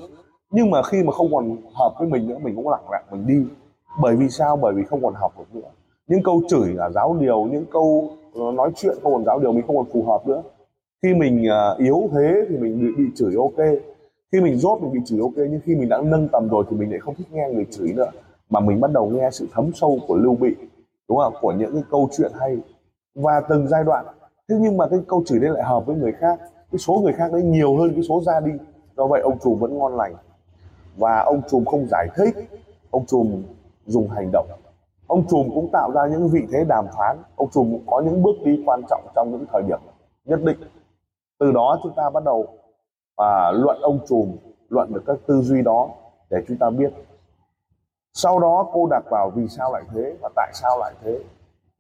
Nhưng 0.51 0.71
mà 0.71 0.83
khi 0.83 1.03
mà 1.03 1.13
không 1.13 1.33
còn 1.33 1.57
hợp 1.75 1.95
với 1.99 2.09
mình 2.09 2.29
nữa 2.29 2.39
mình 2.43 2.57
cũng 2.57 2.69
lặng 2.69 2.91
lặng 2.91 3.05
mình 3.11 3.27
đi. 3.27 3.47
Bởi 4.01 4.17
vì 4.17 4.29
sao? 4.29 4.57
Bởi 4.57 4.73
vì 4.75 4.85
không 4.85 5.03
còn 5.03 5.15
học 5.15 5.33
được 5.39 5.55
nữa. 5.55 5.69
Những 6.07 6.23
câu 6.25 6.41
chửi 6.49 6.75
là 6.75 6.91
giáo 6.91 7.17
điều 7.21 7.45
những 7.45 7.65
câu 7.71 8.11
nói 8.35 8.71
chuyện 8.77 8.95
không 9.03 9.13
còn 9.13 9.25
giáo 9.25 9.39
điều 9.39 9.53
mình 9.53 9.67
không 9.67 9.77
còn 9.77 9.87
phù 9.93 10.03
hợp 10.03 10.27
nữa. 10.27 10.43
Khi 11.03 11.15
mình 11.15 11.47
uh, 11.47 11.79
yếu 11.79 12.09
thế 12.13 12.47
thì 12.49 12.59
mình 12.59 12.81
bị, 12.81 13.05
bị 13.05 13.11
chửi 13.15 13.35
ok. 13.37 13.67
Khi 14.33 14.41
mình 14.41 14.57
rốt 14.57 14.83
mình 14.83 14.93
bị 14.93 15.01
chửi 15.07 15.21
ok 15.21 15.37
nhưng 15.37 15.61
khi 15.65 15.75
mình 15.75 15.89
đã 15.89 16.01
nâng 16.05 16.29
tầm 16.29 16.49
rồi 16.49 16.65
thì 16.71 16.77
mình 16.77 16.91
lại 16.91 17.01
không 17.01 17.15
thích 17.15 17.27
nghe 17.33 17.49
người 17.53 17.67
chửi 17.71 17.93
nữa. 17.93 18.11
Mà 18.51 18.61
mình 18.61 18.81
bắt 18.81 18.91
đầu 18.93 19.07
nghe 19.07 19.31
sự 19.31 19.47
thấm 19.53 19.71
sâu 19.75 19.99
của 20.09 20.17
lưu 20.17 20.35
bị 20.35 20.55
đúng 21.09 21.19
không? 21.19 21.35
Của 21.41 21.53
những 21.53 21.73
cái 21.73 21.83
câu 21.91 22.09
chuyện 22.17 22.33
hay. 22.35 22.57
Và 23.15 23.41
từng 23.49 23.69
giai 23.69 23.85
đoạn. 23.85 24.07
Thế 24.49 24.57
nhưng 24.61 24.77
mà 24.77 24.89
cái 24.89 24.99
câu 25.07 25.23
chửi 25.27 25.39
đấy 25.41 25.51
lại 25.51 25.63
hợp 25.63 25.87
với 25.87 25.97
người 25.97 26.13
khác. 26.13 26.41
Cái 26.73 26.79
số 26.79 27.01
người 27.03 27.13
khác 27.13 27.33
đấy 27.33 27.43
nhiều 27.43 27.77
hơn 27.77 27.93
cái 27.95 28.03
số 28.03 28.23
ra 28.27 28.41
đi. 28.41 28.53
Do 28.97 29.07
vậy 29.07 29.21
ông 29.21 29.39
trùm 29.39 29.59
vẫn 29.59 29.79
ngon 29.79 29.97
lành. 29.97 30.15
Và 30.97 31.19
ông 31.19 31.43
trùm 31.51 31.65
không 31.65 31.87
giải 31.91 32.09
thích. 32.17 32.37
Ông 32.91 33.07
trùm 33.07 33.43
dùng 33.87 34.09
hành 34.09 34.31
động 34.33 34.47
ông 35.13 35.25
trùm 35.29 35.51
cũng 35.55 35.69
tạo 35.73 35.91
ra 35.95 36.07
những 36.07 36.29
vị 36.29 36.47
thế 36.53 36.65
đàm 36.69 36.87
phán. 36.99 37.23
Ông 37.37 37.49
trùm 37.51 37.73
cũng 37.73 37.85
có 37.87 38.01
những 38.01 38.23
bước 38.23 38.37
đi 38.45 38.63
quan 38.67 38.83
trọng 38.91 39.07
trong 39.15 39.31
những 39.31 39.45
thời 39.53 39.63
điểm 39.63 39.79
nhất 40.25 40.41
định. 40.43 40.59
Từ 41.39 41.53
đó 41.53 41.79
chúng 41.83 41.93
ta 41.97 42.11
bắt 42.11 42.25
đầu 42.25 42.47
à, 43.17 43.51
luận 43.55 43.81
ông 43.83 43.99
trùm 44.09 44.37
luận 44.69 44.93
được 44.93 45.03
các 45.07 45.17
tư 45.27 45.43
duy 45.43 45.63
đó 45.63 45.89
để 46.31 46.39
chúng 46.49 46.57
ta 46.57 46.71
biết. 46.71 46.93
Sau 48.13 48.41
đó 48.41 48.71
cô 48.73 48.87
đặt 48.91 49.05
vào 49.11 49.31
vì 49.35 49.49
sao 49.49 49.73
lại 49.73 49.83
thế 49.95 50.17
và 50.23 50.31
tại 50.37 50.51
sao 50.55 50.79
lại 50.79 50.95
thế. 51.05 51.19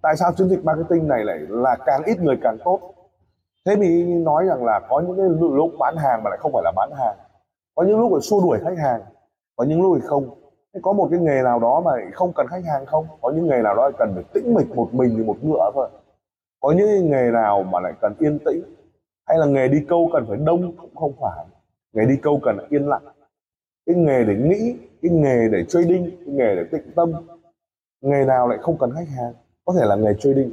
Tại 0.03 0.17
sao 0.17 0.33
chiến 0.33 0.49
dịch 0.49 0.65
marketing 0.65 1.09
này 1.09 1.25
lại 1.25 1.39
là 1.49 1.77
càng 1.87 2.03
ít 2.07 2.21
người 2.21 2.39
càng 2.43 2.57
tốt? 2.65 2.81
Thế 3.67 3.77
thì 3.77 4.05
nói 4.05 4.45
rằng 4.47 4.65
là 4.65 4.81
có 4.89 5.01
những 5.01 5.17
cái 5.17 5.27
lúc 5.39 5.71
bán 5.79 5.97
hàng 5.97 6.23
mà 6.25 6.31
lại 6.31 6.39
không 6.43 6.53
phải 6.53 6.63
là 6.65 6.73
bán 6.77 6.91
hàng. 6.93 7.17
Có 7.75 7.83
những 7.83 8.01
lúc 8.01 8.11
phải 8.13 8.21
xua 8.21 8.41
đuổi 8.41 8.59
khách 8.65 8.79
hàng 8.83 9.01
có 9.57 9.65
những 9.65 9.83
lúc 9.83 9.99
thì 10.01 10.07
không 10.07 10.42
có 10.81 10.93
một 10.93 11.09
cái 11.11 11.21
nghề 11.21 11.43
nào 11.43 11.61
đó 11.61 11.83
mà 11.85 11.93
không 12.15 12.33
cần 12.33 12.47
khách 12.47 12.65
hàng 12.65 12.87
không? 12.87 13.07
Có 13.21 13.31
những 13.31 13.47
nghề 13.47 13.63
nào 13.63 13.75
đó 13.75 13.91
cần 13.99 14.13
phải 14.15 14.25
tĩnh 14.33 14.55
mịch 14.55 14.77
một 14.77 14.89
mình 14.93 15.15
thì 15.17 15.25
một 15.25 15.37
ngựa 15.43 15.71
thôi. 15.75 15.89
Có 16.61 16.73
những 16.73 17.11
nghề 17.11 17.31
nào 17.31 17.63
mà 17.63 17.81
lại 17.81 17.93
cần 18.01 18.15
yên 18.19 18.39
tĩnh? 18.39 18.63
Hay 19.27 19.39
là 19.39 19.47
nghề 19.47 19.69
đi 19.69 19.85
câu 19.89 20.11
cần 20.13 20.25
phải 20.29 20.39
đông 20.45 20.77
cũng 20.77 20.95
không 20.95 21.13
phải. 21.21 21.47
Nghề 21.93 22.05
đi 22.07 22.17
câu 22.23 22.41
cần 22.43 22.59
yên 22.69 22.89
lặng. 22.89 23.03
Cái 23.87 23.97
nghề 23.97 24.25
để 24.25 24.35
nghĩ, 24.35 24.77
cái 25.03 25.11
nghề 25.11 25.49
để 25.53 25.65
trading, 25.69 26.11
cái 26.11 26.35
nghề 26.35 26.57
để 26.57 26.65
tịnh 26.73 26.93
tâm. 26.97 27.13
Nghề 28.01 28.25
nào 28.25 28.49
lại 28.49 28.59
không 28.63 28.79
cần 28.79 28.91
khách 28.95 29.09
hàng? 29.17 29.33
Có 29.65 29.75
thể 29.81 29.87
là 29.87 29.97
nghề 29.97 30.15
trading. 30.19 30.53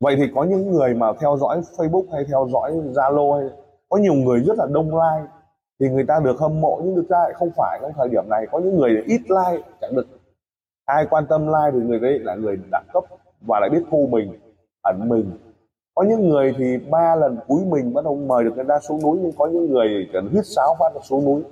Vậy 0.00 0.14
thì 0.16 0.22
có 0.34 0.44
những 0.44 0.70
người 0.70 0.94
mà 0.94 1.12
theo 1.20 1.36
dõi 1.36 1.60
facebook 1.60 2.04
hay 2.12 2.24
theo 2.28 2.48
dõi 2.52 2.72
zalo 2.72 3.40
hay 3.40 3.50
có 3.88 3.96
nhiều 3.96 4.14
người 4.14 4.40
rất 4.40 4.58
là 4.58 4.66
đông 4.70 4.86
like 4.86 5.32
thì 5.80 5.88
người 5.88 6.04
ta 6.08 6.20
được 6.24 6.38
hâm 6.38 6.60
mộ, 6.60 6.80
nhưng 6.84 6.94
thực 6.96 7.08
ra 7.08 7.18
lại 7.18 7.32
không 7.34 7.50
phải. 7.56 7.78
Trong 7.82 7.92
thời 7.96 8.08
điểm 8.08 8.24
này, 8.28 8.46
có 8.50 8.58
những 8.58 8.76
người 8.76 9.02
ít 9.06 9.20
like, 9.28 9.62
chẳng 9.80 9.94
được 9.94 10.06
ai 10.84 11.06
quan 11.10 11.26
tâm 11.28 11.46
like 11.46 11.70
thì 11.72 11.78
người 11.78 12.00
đấy 12.00 12.18
là 12.18 12.34
người 12.34 12.58
đẳng 12.70 12.86
cấp 12.92 13.04
và 13.40 13.60
lại 13.60 13.70
biết 13.70 13.82
thu 13.90 14.08
mình, 14.10 14.38
ẩn 14.82 15.08
mình. 15.08 15.30
Có 15.94 16.02
những 16.02 16.28
người 16.28 16.54
thì 16.58 16.78
ba 16.90 17.14
lần 17.14 17.36
cúi 17.48 17.64
mình 17.64 17.94
bắt 17.94 18.04
đầu 18.04 18.16
mời 18.16 18.44
được 18.44 18.52
người 18.56 18.64
ta 18.68 18.78
xuống 18.80 19.02
núi, 19.02 19.18
nhưng 19.22 19.32
có 19.38 19.46
những 19.46 19.72
người 19.72 20.08
cần 20.12 20.28
huyết 20.32 20.46
sáo 20.46 20.76
phát 20.78 20.92
xuống 21.02 21.24
núi. 21.24 21.42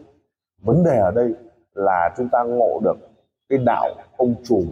Vấn 0.62 0.84
đề 0.84 0.98
ở 0.98 1.10
đây 1.10 1.34
là 1.74 2.14
chúng 2.16 2.28
ta 2.32 2.42
ngộ 2.42 2.80
được 2.84 2.96
cái 3.48 3.58
đạo 3.66 3.88
ông 4.16 4.34
chủ 4.44 4.62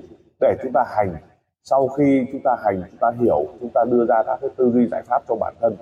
để 0.41 0.57
chúng 0.63 0.73
ta 0.73 0.85
hành. 0.87 1.17
Sau 1.65 1.89
khi 1.89 2.27
chúng 2.33 2.41
ta 2.45 2.57
hành, 2.65 2.83
chúng 2.91 2.99
ta 3.01 3.11
hiểu, 3.21 3.47
chúng 3.61 3.71
ta 3.75 3.85
đưa 3.91 4.07
ra 4.09 4.23
các 4.27 4.39
cái 4.41 4.51
tư 4.57 4.71
duy 4.75 4.89
giải 4.91 5.03
pháp 5.07 5.23
cho 5.29 5.35
bản 5.35 5.55
thân. 5.61 5.77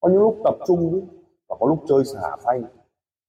Có 0.00 0.08
những 0.08 0.20
lúc 0.20 0.36
tập 0.44 0.54
trung, 0.66 1.00
và 1.48 1.56
có 1.60 1.66
lúc 1.66 1.78
chơi 1.88 2.04
xả 2.04 2.36
phanh 2.44 2.62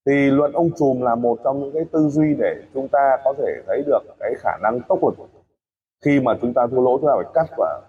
thì 0.07 0.31
luận 0.31 0.51
ông 0.53 0.69
trùm 0.79 1.01
là 1.01 1.15
một 1.15 1.39
trong 1.43 1.59
những 1.59 1.73
cái 1.73 1.85
tư 1.91 2.09
duy 2.09 2.35
để 2.39 2.55
chúng 2.73 2.87
ta 2.87 3.17
có 3.23 3.33
thể 3.37 3.53
thấy 3.67 3.83
được 3.87 3.99
cái 4.19 4.33
khả 4.43 4.57
năng 4.63 4.79
tốc 4.89 4.99
lực 5.03 5.27
khi 6.05 6.19
mà 6.19 6.37
chúng 6.41 6.53
ta 6.53 6.67
thua 6.71 6.81
lỗ, 6.81 6.97
chúng 6.97 7.07
ta 7.07 7.13
phải 7.15 7.31
cắt 7.33 7.55
và 7.57 7.81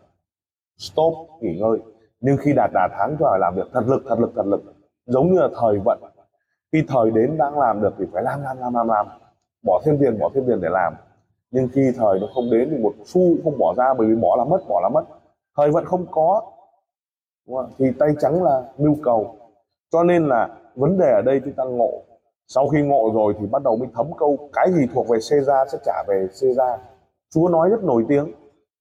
stop 0.76 1.14
nghỉ 1.40 1.58
ngơi. 1.60 1.78
Nhưng 2.20 2.36
khi 2.36 2.52
đạt 2.52 2.70
đà 2.74 2.88
thắng, 2.98 3.08
chúng 3.10 3.26
ta 3.26 3.30
phải 3.30 3.40
làm 3.40 3.54
việc 3.54 3.66
thật 3.72 3.82
lực 3.86 4.02
thật 4.08 4.18
lực 4.18 4.32
thật 4.36 4.46
lực. 4.46 4.62
Giống 5.06 5.32
như 5.32 5.40
là 5.40 5.48
thời 5.60 5.78
vận. 5.84 5.98
Khi 6.72 6.84
thời 6.88 7.10
đến 7.10 7.36
đang 7.38 7.58
làm 7.58 7.80
được 7.80 7.94
thì 7.98 8.04
phải 8.12 8.22
làm 8.22 8.42
làm 8.42 8.58
làm 8.58 8.74
làm 8.74 8.88
làm. 8.88 9.06
Bỏ 9.62 9.80
thêm 9.84 9.98
tiền, 10.00 10.18
bỏ 10.18 10.30
thêm 10.34 10.44
tiền 10.46 10.60
để 10.60 10.68
làm. 10.68 10.94
Nhưng 11.50 11.68
khi 11.72 11.92
thời 11.96 12.20
nó 12.20 12.26
không 12.34 12.50
đến 12.50 12.68
thì 12.70 12.78
một 12.82 12.94
xu 13.04 13.20
không 13.44 13.58
bỏ 13.58 13.74
ra 13.76 13.94
bởi 13.94 14.06
vì 14.06 14.16
bỏ 14.16 14.36
là 14.36 14.44
mất, 14.44 14.58
bỏ 14.68 14.80
là 14.82 14.88
mất. 14.88 15.04
Thời 15.56 15.70
vận 15.70 15.84
không 15.84 16.06
có. 16.10 16.42
Đúng 17.46 17.56
không? 17.56 17.70
thì 17.78 17.92
tay 17.98 18.08
trắng 18.20 18.42
là 18.42 18.62
nhu 18.76 18.96
cầu. 19.02 19.36
Cho 19.92 20.02
nên 20.02 20.28
là 20.28 20.48
vấn 20.74 20.98
đề 20.98 21.12
ở 21.12 21.22
đây 21.22 21.40
chúng 21.44 21.52
ta 21.52 21.64
ngộ 21.64 22.02
sau 22.48 22.68
khi 22.68 22.82
ngộ 22.82 23.10
rồi 23.14 23.34
thì 23.38 23.46
bắt 23.46 23.62
đầu 23.62 23.76
mới 23.76 23.88
thấm 23.94 24.10
câu, 24.18 24.38
cái 24.52 24.72
gì 24.72 24.86
thuộc 24.94 25.08
về 25.08 25.18
Caesar 25.30 25.72
sẽ 25.72 25.78
trả 25.84 26.02
về 26.08 26.26
Caesar 26.40 26.80
Chúa 27.34 27.48
nói 27.48 27.68
rất 27.70 27.84
nổi 27.84 28.04
tiếng. 28.08 28.32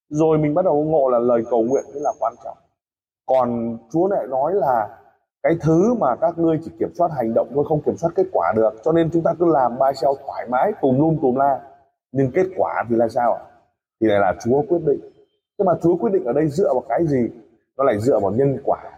Rồi 0.09 0.37
mình 0.37 0.53
bắt 0.53 0.65
đầu 0.65 0.83
ngộ 0.83 1.09
là 1.09 1.19
lời 1.19 1.43
cầu 1.49 1.63
nguyện 1.63 1.83
mới 1.93 2.01
là 2.01 2.11
quan 2.19 2.33
trọng. 2.43 2.57
Còn 3.25 3.77
Chúa 3.91 4.07
lại 4.07 4.27
nói 4.27 4.53
là, 4.53 4.89
cái 5.43 5.53
thứ 5.61 5.93
mà 5.93 6.15
các 6.15 6.37
ngươi 6.37 6.59
chỉ 6.65 6.71
kiểm 6.79 6.89
soát 6.97 7.11
hành 7.17 7.33
động 7.33 7.47
thôi, 7.53 7.65
không 7.67 7.81
kiểm 7.81 7.97
soát 7.97 8.09
kết 8.15 8.25
quả 8.33 8.53
được, 8.55 8.73
cho 8.83 8.91
nên 8.91 9.09
chúng 9.13 9.23
ta 9.23 9.33
cứ 9.39 9.45
làm 9.45 9.79
ba 9.79 9.93
xeo 9.93 10.15
thoải 10.25 10.47
mái, 10.49 10.71
tùm 10.81 10.99
lum 10.99 11.17
tùm 11.21 11.35
la. 11.35 11.61
Nhưng 12.11 12.31
kết 12.31 12.45
quả 12.57 12.83
thì 12.89 12.95
là 12.95 13.07
sao 13.07 13.33
ạ? 13.33 13.41
Thì 14.01 14.07
lại 14.07 14.19
là 14.19 14.33
Chúa 14.45 14.61
quyết 14.69 14.81
định. 14.85 14.99
Nhưng 15.57 15.65
mà 15.65 15.73
Chúa 15.81 15.95
quyết 15.95 16.13
định 16.13 16.25
ở 16.25 16.33
đây 16.33 16.47
dựa 16.47 16.73
vào 16.73 16.83
cái 16.89 17.07
gì? 17.07 17.29
Nó 17.77 17.83
lại 17.83 17.99
dựa 17.99 18.19
vào 18.19 18.31
nhân 18.31 18.57
quả 18.65 18.96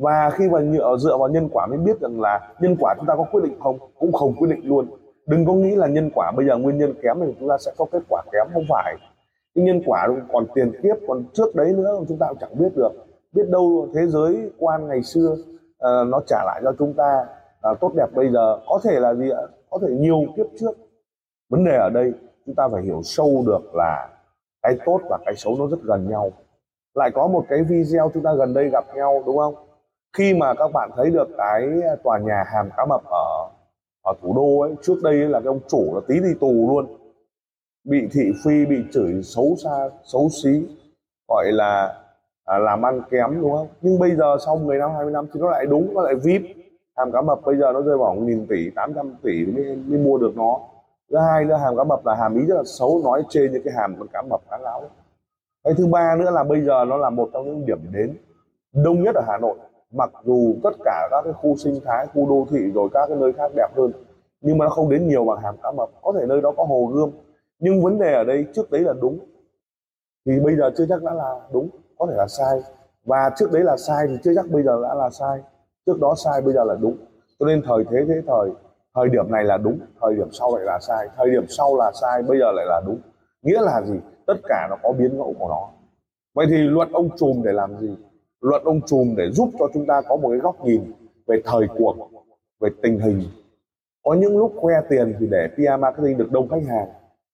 và 0.00 0.30
khi 0.30 0.48
mà 0.48 0.60
nhựa 0.60 0.96
dựa 0.96 1.16
vào 1.18 1.28
nhân 1.28 1.48
quả 1.52 1.66
mới 1.66 1.78
biết 1.78 2.00
rằng 2.00 2.20
là 2.20 2.52
nhân 2.60 2.76
quả 2.80 2.94
chúng 2.96 3.06
ta 3.06 3.14
có 3.16 3.24
quyết 3.32 3.40
định 3.44 3.60
không? 3.60 3.78
Cũng 3.98 4.12
không 4.12 4.34
quyết 4.38 4.48
định 4.50 4.60
luôn. 4.68 4.86
Đừng 5.26 5.46
có 5.46 5.52
nghĩ 5.52 5.74
là 5.74 5.86
nhân 5.86 6.10
quả 6.14 6.32
bây 6.36 6.46
giờ 6.46 6.56
nguyên 6.56 6.78
nhân 6.78 6.94
kém 7.02 7.16
thì 7.20 7.34
chúng 7.40 7.48
ta 7.48 7.58
sẽ 7.58 7.72
có 7.78 7.86
kết 7.92 8.02
quả 8.08 8.22
kém 8.32 8.46
không 8.52 8.64
phải. 8.68 8.96
Cái 9.54 9.64
nhân 9.64 9.82
quả 9.86 10.08
còn 10.32 10.46
tiền 10.54 10.72
kiếp 10.82 10.96
còn 11.08 11.24
trước 11.32 11.54
đấy 11.54 11.72
nữa 11.72 12.00
chúng 12.08 12.18
ta 12.18 12.26
cũng 12.28 12.38
chẳng 12.40 12.58
biết 12.58 12.72
được. 12.76 12.90
Biết 13.32 13.48
đâu 13.48 13.88
thế 13.94 14.06
giới 14.06 14.50
quan 14.58 14.88
ngày 14.88 15.02
xưa 15.02 15.32
uh, 15.32 16.08
nó 16.08 16.20
trả 16.26 16.44
lại 16.44 16.60
cho 16.64 16.72
chúng 16.78 16.94
ta 16.94 17.26
uh, 17.70 17.80
tốt 17.80 17.92
đẹp 17.96 18.06
bây 18.14 18.30
giờ. 18.32 18.58
Có 18.66 18.80
thể 18.84 19.00
là 19.00 19.14
gì 19.14 19.30
ạ? 19.30 19.42
Có 19.70 19.78
thể 19.82 19.88
nhiều 19.90 20.20
kiếp 20.36 20.46
trước. 20.60 20.72
Vấn 21.50 21.64
đề 21.64 21.76
ở 21.76 21.90
đây 21.94 22.12
chúng 22.46 22.54
ta 22.54 22.68
phải 22.72 22.82
hiểu 22.82 23.00
sâu 23.04 23.44
được 23.46 23.74
là 23.74 24.08
cái 24.62 24.76
tốt 24.86 25.00
và 25.10 25.18
cái 25.24 25.34
xấu 25.36 25.56
nó 25.58 25.66
rất 25.66 25.78
gần 25.82 26.08
nhau. 26.10 26.32
Lại 26.94 27.10
có 27.14 27.26
một 27.26 27.44
cái 27.48 27.62
video 27.62 28.10
chúng 28.14 28.22
ta 28.22 28.34
gần 28.34 28.54
đây 28.54 28.68
gặp 28.72 28.84
nhau 28.94 29.22
đúng 29.26 29.36
không? 29.36 29.54
Khi 30.12 30.34
mà 30.34 30.54
các 30.54 30.72
bạn 30.72 30.90
thấy 30.96 31.10
được 31.10 31.28
cái 31.38 31.62
à, 31.88 31.96
tòa 32.04 32.18
nhà 32.18 32.44
hàm 32.46 32.70
cá 32.76 32.84
mập 32.84 33.02
ở 33.04 33.48
ở 34.02 34.14
thủ 34.22 34.32
đô 34.36 34.60
ấy 34.60 34.74
trước 34.82 35.02
đây 35.02 35.14
là 35.14 35.40
cái 35.40 35.46
ông 35.46 35.60
chủ 35.68 35.94
là 35.94 36.00
tí 36.08 36.14
đi 36.20 36.34
tù 36.40 36.68
luôn. 36.68 36.86
Bị 37.84 38.08
thị 38.12 38.32
phi 38.44 38.66
bị 38.66 38.84
chửi 38.92 39.22
xấu 39.22 39.56
xa 39.64 39.88
xấu 40.04 40.28
xí 40.42 40.66
gọi 41.28 41.52
là 41.52 42.00
à, 42.44 42.58
làm 42.58 42.86
ăn 42.86 43.02
kém 43.10 43.40
đúng 43.40 43.52
không? 43.52 43.68
Nhưng 43.80 43.98
bây 43.98 44.16
giờ 44.16 44.36
sau 44.46 44.56
10 44.56 44.78
năm 44.78 44.90
20 44.94 45.12
năm 45.12 45.26
thì 45.34 45.40
nó 45.40 45.50
lại 45.50 45.66
đúng 45.66 45.94
nó 45.94 46.02
lại 46.02 46.14
vip. 46.14 46.42
Hàm 46.96 47.12
cá 47.12 47.20
mập 47.20 47.38
bây 47.44 47.56
giờ 47.56 47.72
nó 47.72 47.82
rơi 47.82 47.98
vào 47.98 48.14
nghìn 48.14 48.46
tỷ 48.46 48.70
800 48.70 49.14
tỷ 49.22 49.46
mới, 49.46 49.76
mới 49.86 49.98
mua 49.98 50.18
được 50.18 50.32
nó. 50.36 50.60
Thứ 51.10 51.16
hai 51.18 51.44
nữa 51.44 51.56
hàm 51.56 51.76
cá 51.76 51.84
mập 51.84 52.06
là 52.06 52.14
hàm 52.14 52.34
ý 52.34 52.46
rất 52.46 52.54
là 52.54 52.62
xấu 52.64 53.00
nói 53.04 53.22
trên 53.28 53.52
những 53.52 53.62
cái 53.64 53.74
hàm 53.76 53.96
con 53.98 54.08
cá 54.12 54.22
mập 54.22 54.40
cá 54.50 54.58
lão. 54.58 54.82
cái 55.64 55.74
thứ 55.76 55.86
ba 55.86 56.16
nữa 56.16 56.30
là 56.30 56.44
bây 56.44 56.60
giờ 56.60 56.84
nó 56.88 56.96
là 56.96 57.10
một 57.10 57.30
trong 57.32 57.44
những 57.44 57.66
điểm 57.66 57.78
đến 57.92 58.16
đông 58.72 59.02
nhất 59.02 59.14
ở 59.14 59.22
hà 59.26 59.38
nội 59.38 59.56
mặc 59.94 60.10
dù 60.24 60.54
tất 60.62 60.70
cả 60.84 61.08
các 61.10 61.22
cái 61.24 61.32
khu 61.32 61.56
sinh 61.56 61.80
thái, 61.84 62.06
khu 62.14 62.28
đô 62.28 62.46
thị 62.50 62.70
rồi 62.74 62.88
các 62.92 63.06
cái 63.08 63.16
nơi 63.20 63.32
khác 63.32 63.52
đẹp 63.56 63.68
hơn, 63.76 63.92
nhưng 64.40 64.58
mà 64.58 64.64
nó 64.64 64.70
không 64.70 64.88
đến 64.88 65.08
nhiều 65.08 65.24
bằng 65.24 65.38
hàm 65.42 65.56
cá 65.62 65.70
mập. 65.70 65.88
Có 66.02 66.12
thể 66.18 66.26
nơi 66.26 66.40
đó 66.40 66.52
có 66.56 66.64
hồ 66.64 66.90
gươm, 66.94 67.10
nhưng 67.58 67.82
vấn 67.82 67.98
đề 67.98 68.12
ở 68.14 68.24
đây 68.24 68.46
trước 68.54 68.70
đấy 68.70 68.80
là 68.80 68.92
đúng. 69.00 69.18
Thì 70.26 70.40
bây 70.40 70.56
giờ 70.56 70.70
chưa 70.76 70.86
chắc 70.88 71.02
đã 71.02 71.14
là 71.14 71.40
đúng, 71.52 71.68
có 71.98 72.06
thể 72.10 72.14
là 72.16 72.26
sai. 72.28 72.62
Và 73.04 73.30
trước 73.36 73.52
đấy 73.52 73.62
là 73.64 73.76
sai 73.76 74.06
thì 74.08 74.14
chưa 74.22 74.32
chắc 74.34 74.46
bây 74.50 74.62
giờ 74.62 74.82
đã 74.82 74.94
là 74.94 75.10
sai. 75.10 75.40
Trước 75.86 76.00
đó 76.00 76.14
sai, 76.24 76.40
bây 76.42 76.54
giờ 76.54 76.64
là 76.64 76.74
đúng. 76.80 76.96
Cho 77.38 77.46
nên 77.46 77.62
thời 77.66 77.84
thế 77.90 78.04
thế 78.08 78.22
thời 78.26 78.50
thời 78.94 79.08
điểm 79.08 79.32
này 79.32 79.44
là 79.44 79.56
đúng, 79.56 79.78
thời 80.00 80.14
điểm 80.14 80.28
sau 80.32 80.56
lại 80.56 80.64
là 80.64 80.78
sai. 80.80 81.08
Thời 81.16 81.30
điểm 81.30 81.44
sau 81.48 81.76
là 81.76 81.92
sai, 82.00 82.22
bây 82.22 82.38
giờ 82.38 82.52
lại 82.52 82.66
là 82.68 82.82
đúng. 82.86 83.00
Nghĩa 83.42 83.60
là 83.60 83.82
gì? 83.82 84.00
Tất 84.26 84.34
cả 84.48 84.66
nó 84.70 84.76
có 84.82 84.92
biến 84.92 85.16
ngẫu 85.16 85.34
của 85.38 85.48
nó. 85.48 85.68
Vậy 86.34 86.46
thì 86.50 86.56
luận 86.56 86.88
ông 86.92 87.08
trùm 87.16 87.42
để 87.42 87.52
làm 87.52 87.78
gì? 87.78 87.96
Luận 88.40 88.62
ông 88.64 88.80
trùm 88.86 89.14
để 89.16 89.30
giúp 89.30 89.50
cho 89.58 89.68
chúng 89.74 89.86
ta 89.86 90.02
có 90.08 90.16
một 90.16 90.28
cái 90.28 90.38
góc 90.38 90.64
nhìn 90.64 90.92
về 91.26 91.42
thời 91.44 91.66
cuộc 91.78 91.96
về 92.60 92.70
tình 92.82 92.98
hình. 92.98 93.22
Có 94.04 94.14
những 94.14 94.38
lúc 94.38 94.52
khoe 94.56 94.74
tiền 94.88 95.14
thì 95.20 95.26
để 95.30 95.48
PR 95.54 95.80
marketing 95.80 96.18
được 96.18 96.32
đông 96.32 96.48
khách 96.48 96.66
hàng 96.68 96.88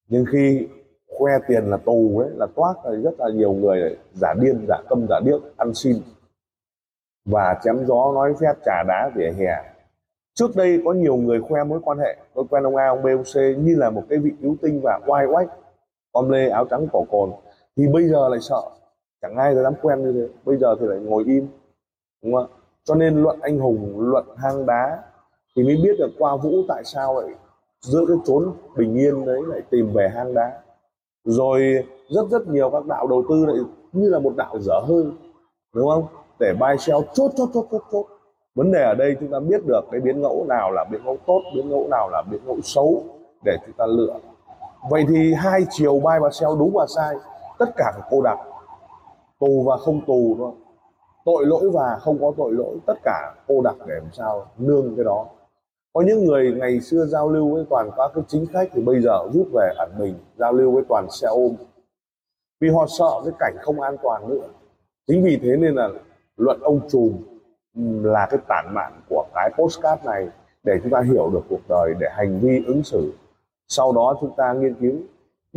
nhưng 0.09 0.25
khi 0.31 0.67
khoe 1.07 1.31
tiền 1.47 1.63
là 1.63 1.77
tù 1.77 2.19
ấy 2.19 2.29
là 2.35 2.47
toát 2.55 2.73
thì 2.83 3.01
rất 3.03 3.19
là 3.19 3.29
nhiều 3.33 3.53
người 3.53 3.97
giả 4.13 4.33
điên 4.41 4.65
giả 4.67 4.77
câm, 4.89 5.07
giả 5.09 5.19
điếc 5.25 5.41
ăn 5.57 5.73
xin. 5.73 5.97
Và 7.25 7.59
chém 7.63 7.85
gió 7.85 8.11
nói 8.13 8.33
phép 8.39 8.53
trà 8.65 8.83
đá 8.87 9.11
vỉa 9.15 9.31
hè. 9.37 9.73
Trước 10.33 10.55
đây 10.55 10.81
có 10.85 10.93
nhiều 10.93 11.15
người 11.15 11.41
khoe 11.41 11.63
mối 11.63 11.79
quan 11.83 11.97
hệ. 11.97 12.17
Tôi 12.33 12.45
quen 12.49 12.63
ông 12.63 12.75
A 12.75 12.87
ông 12.87 13.01
B 13.03 13.05
ông 13.05 13.23
C 13.23 13.35
như 13.35 13.75
là 13.75 13.89
một 13.89 14.03
cái 14.09 14.19
vị 14.19 14.31
cứu 14.41 14.55
tinh 14.61 14.79
và 14.83 14.99
oai 15.07 15.25
oách 15.25 15.49
om 16.11 16.29
lê 16.29 16.49
áo 16.49 16.65
trắng 16.69 16.87
cổ 16.91 17.05
cồn. 17.09 17.31
Thì 17.77 17.87
bây 17.93 18.07
giờ 18.07 18.29
lại 18.29 18.39
sợ 18.41 18.61
chẳng 19.21 19.35
ai 19.35 19.55
dám 19.55 19.73
quen 19.81 20.03
như 20.03 20.11
thế. 20.11 20.33
Bây 20.45 20.57
giờ 20.57 20.75
thì 20.79 20.85
lại 20.85 20.99
ngồi 20.99 21.23
im, 21.27 21.47
đúng 22.23 22.35
không 22.35 22.47
cho 22.83 22.95
nên 22.95 23.23
luận 23.23 23.39
anh 23.41 23.59
hùng, 23.59 23.99
luận 23.99 24.25
hang 24.37 24.65
đá 24.65 25.03
thì 25.55 25.63
mới 25.63 25.77
biết 25.83 25.95
được 25.99 26.09
qua 26.17 26.35
vũ 26.35 26.51
tại 26.67 26.83
sao 26.85 27.21
lại 27.21 27.29
giữa 27.81 28.05
cái 28.07 28.17
chốn 28.25 28.51
bình 28.75 28.95
yên 28.95 29.25
đấy 29.25 29.39
lại 29.47 29.61
tìm 29.69 29.93
về 29.93 30.09
hang 30.15 30.33
đá. 30.33 30.51
Rồi 31.23 31.85
rất 32.09 32.27
rất 32.31 32.47
nhiều 32.47 32.69
các 32.69 32.85
đạo 32.85 33.07
đầu 33.07 33.23
tư 33.29 33.45
lại 33.45 33.57
như 33.91 34.09
là 34.09 34.19
một 34.19 34.33
đạo 34.37 34.59
dở 34.59 34.79
hơi 34.87 35.05
đúng 35.75 35.89
không? 35.89 36.07
Để 36.39 36.53
buy 36.59 36.77
sell 36.79 36.99
chốt 37.13 37.31
chốt 37.35 37.49
chốt 37.53 37.67
chốt 37.71 37.81
chốt. 37.91 38.05
Vấn 38.55 38.71
đề 38.71 38.83
ở 38.83 38.95
đây 38.95 39.15
chúng 39.19 39.31
ta 39.31 39.39
biết 39.39 39.61
được 39.67 39.81
cái 39.91 40.01
biến 40.01 40.21
ngẫu 40.21 40.45
nào 40.49 40.71
là 40.71 40.85
biến 40.91 41.01
ngẫu 41.05 41.17
tốt, 41.27 41.41
biến 41.55 41.69
ngẫu 41.69 41.87
nào 41.91 42.09
là 42.09 42.23
biến 42.31 42.41
ngẫu 42.45 42.57
xấu 42.63 43.03
để 43.45 43.57
chúng 43.65 43.75
ta 43.77 43.85
lựa. 43.85 44.19
Vậy 44.89 45.05
thì 45.09 45.33
hai 45.33 45.65
chiều 45.69 45.93
buy 45.93 46.13
và 46.21 46.29
sell 46.31 46.51
đúng 46.59 46.71
và 46.73 46.85
sai, 46.95 47.15
tất 47.59 47.69
cả 47.75 47.91
phải 47.95 48.07
cô 48.11 48.21
đặc 48.21 48.37
tù 49.39 49.63
và 49.63 49.77
không 49.77 50.01
tù 50.07 50.35
thôi. 50.37 50.51
Tội 51.25 51.45
lỗi 51.45 51.69
và 51.73 51.97
không 51.99 52.17
có 52.21 52.33
tội 52.37 52.53
lỗi, 52.53 52.77
tất 52.87 52.93
cả 53.03 53.35
cô 53.47 53.61
đặc 53.61 53.75
để 53.87 53.95
làm 53.95 54.09
sao 54.13 54.45
nương 54.57 54.95
cái 54.95 55.05
đó. 55.05 55.25
Có 55.93 56.01
những 56.01 56.25
người 56.25 56.53
ngày 56.59 56.81
xưa 56.81 57.05
giao 57.05 57.29
lưu 57.29 57.53
với 57.53 57.65
toàn 57.69 57.89
các 57.97 58.11
cái 58.15 58.23
chính 58.27 58.45
khách 58.45 58.69
thì 58.73 58.81
bây 58.81 59.01
giờ 59.01 59.19
rút 59.33 59.47
về 59.53 59.73
ẩn 59.77 59.91
mình, 59.97 60.15
giao 60.37 60.53
lưu 60.53 60.71
với 60.71 60.83
toàn 60.89 61.07
xe 61.11 61.27
ôm. 61.27 61.55
Vì 62.61 62.69
họ 62.69 62.85
sợ 62.99 63.21
cái 63.25 63.33
cảnh 63.39 63.55
không 63.61 63.81
an 63.81 63.95
toàn 64.03 64.29
nữa. 64.29 64.47
Chính 65.07 65.23
vì 65.23 65.39
thế 65.43 65.57
nên 65.57 65.75
là 65.75 65.89
luận 66.37 66.59
ông 66.61 66.79
trùm 66.89 67.13
là 68.03 68.27
cái 68.29 68.39
tản 68.47 68.65
mạn 68.73 69.01
của 69.09 69.25
cái 69.33 69.51
postcard 69.57 70.05
này 70.05 70.27
để 70.63 70.73
chúng 70.83 70.91
ta 70.91 71.01
hiểu 71.01 71.29
được 71.29 71.41
cuộc 71.49 71.61
đời, 71.69 71.93
để 71.99 72.07
hành 72.11 72.39
vi 72.39 72.63
ứng 72.67 72.83
xử. 72.83 73.13
Sau 73.67 73.93
đó 73.93 74.17
chúng 74.21 74.31
ta 74.37 74.53
nghiên 74.53 74.73
cứu 74.73 74.93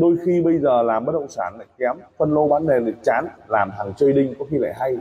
đôi 0.01 0.17
khi 0.25 0.41
bây 0.41 0.59
giờ 0.59 0.83
làm 0.83 1.05
bất 1.05 1.13
động 1.13 1.29
sản 1.29 1.55
lại 1.59 1.67
kém 1.79 1.97
phân 2.19 2.35
lô 2.35 2.49
bán 2.49 2.67
nền 2.67 2.85
lại 2.85 2.95
chán 3.03 3.27
làm 3.49 3.71
thằng 3.79 3.95
trading 3.95 4.35
có 4.39 4.45
khi 4.51 4.59
lại 4.59 4.73
hay. 4.77 4.97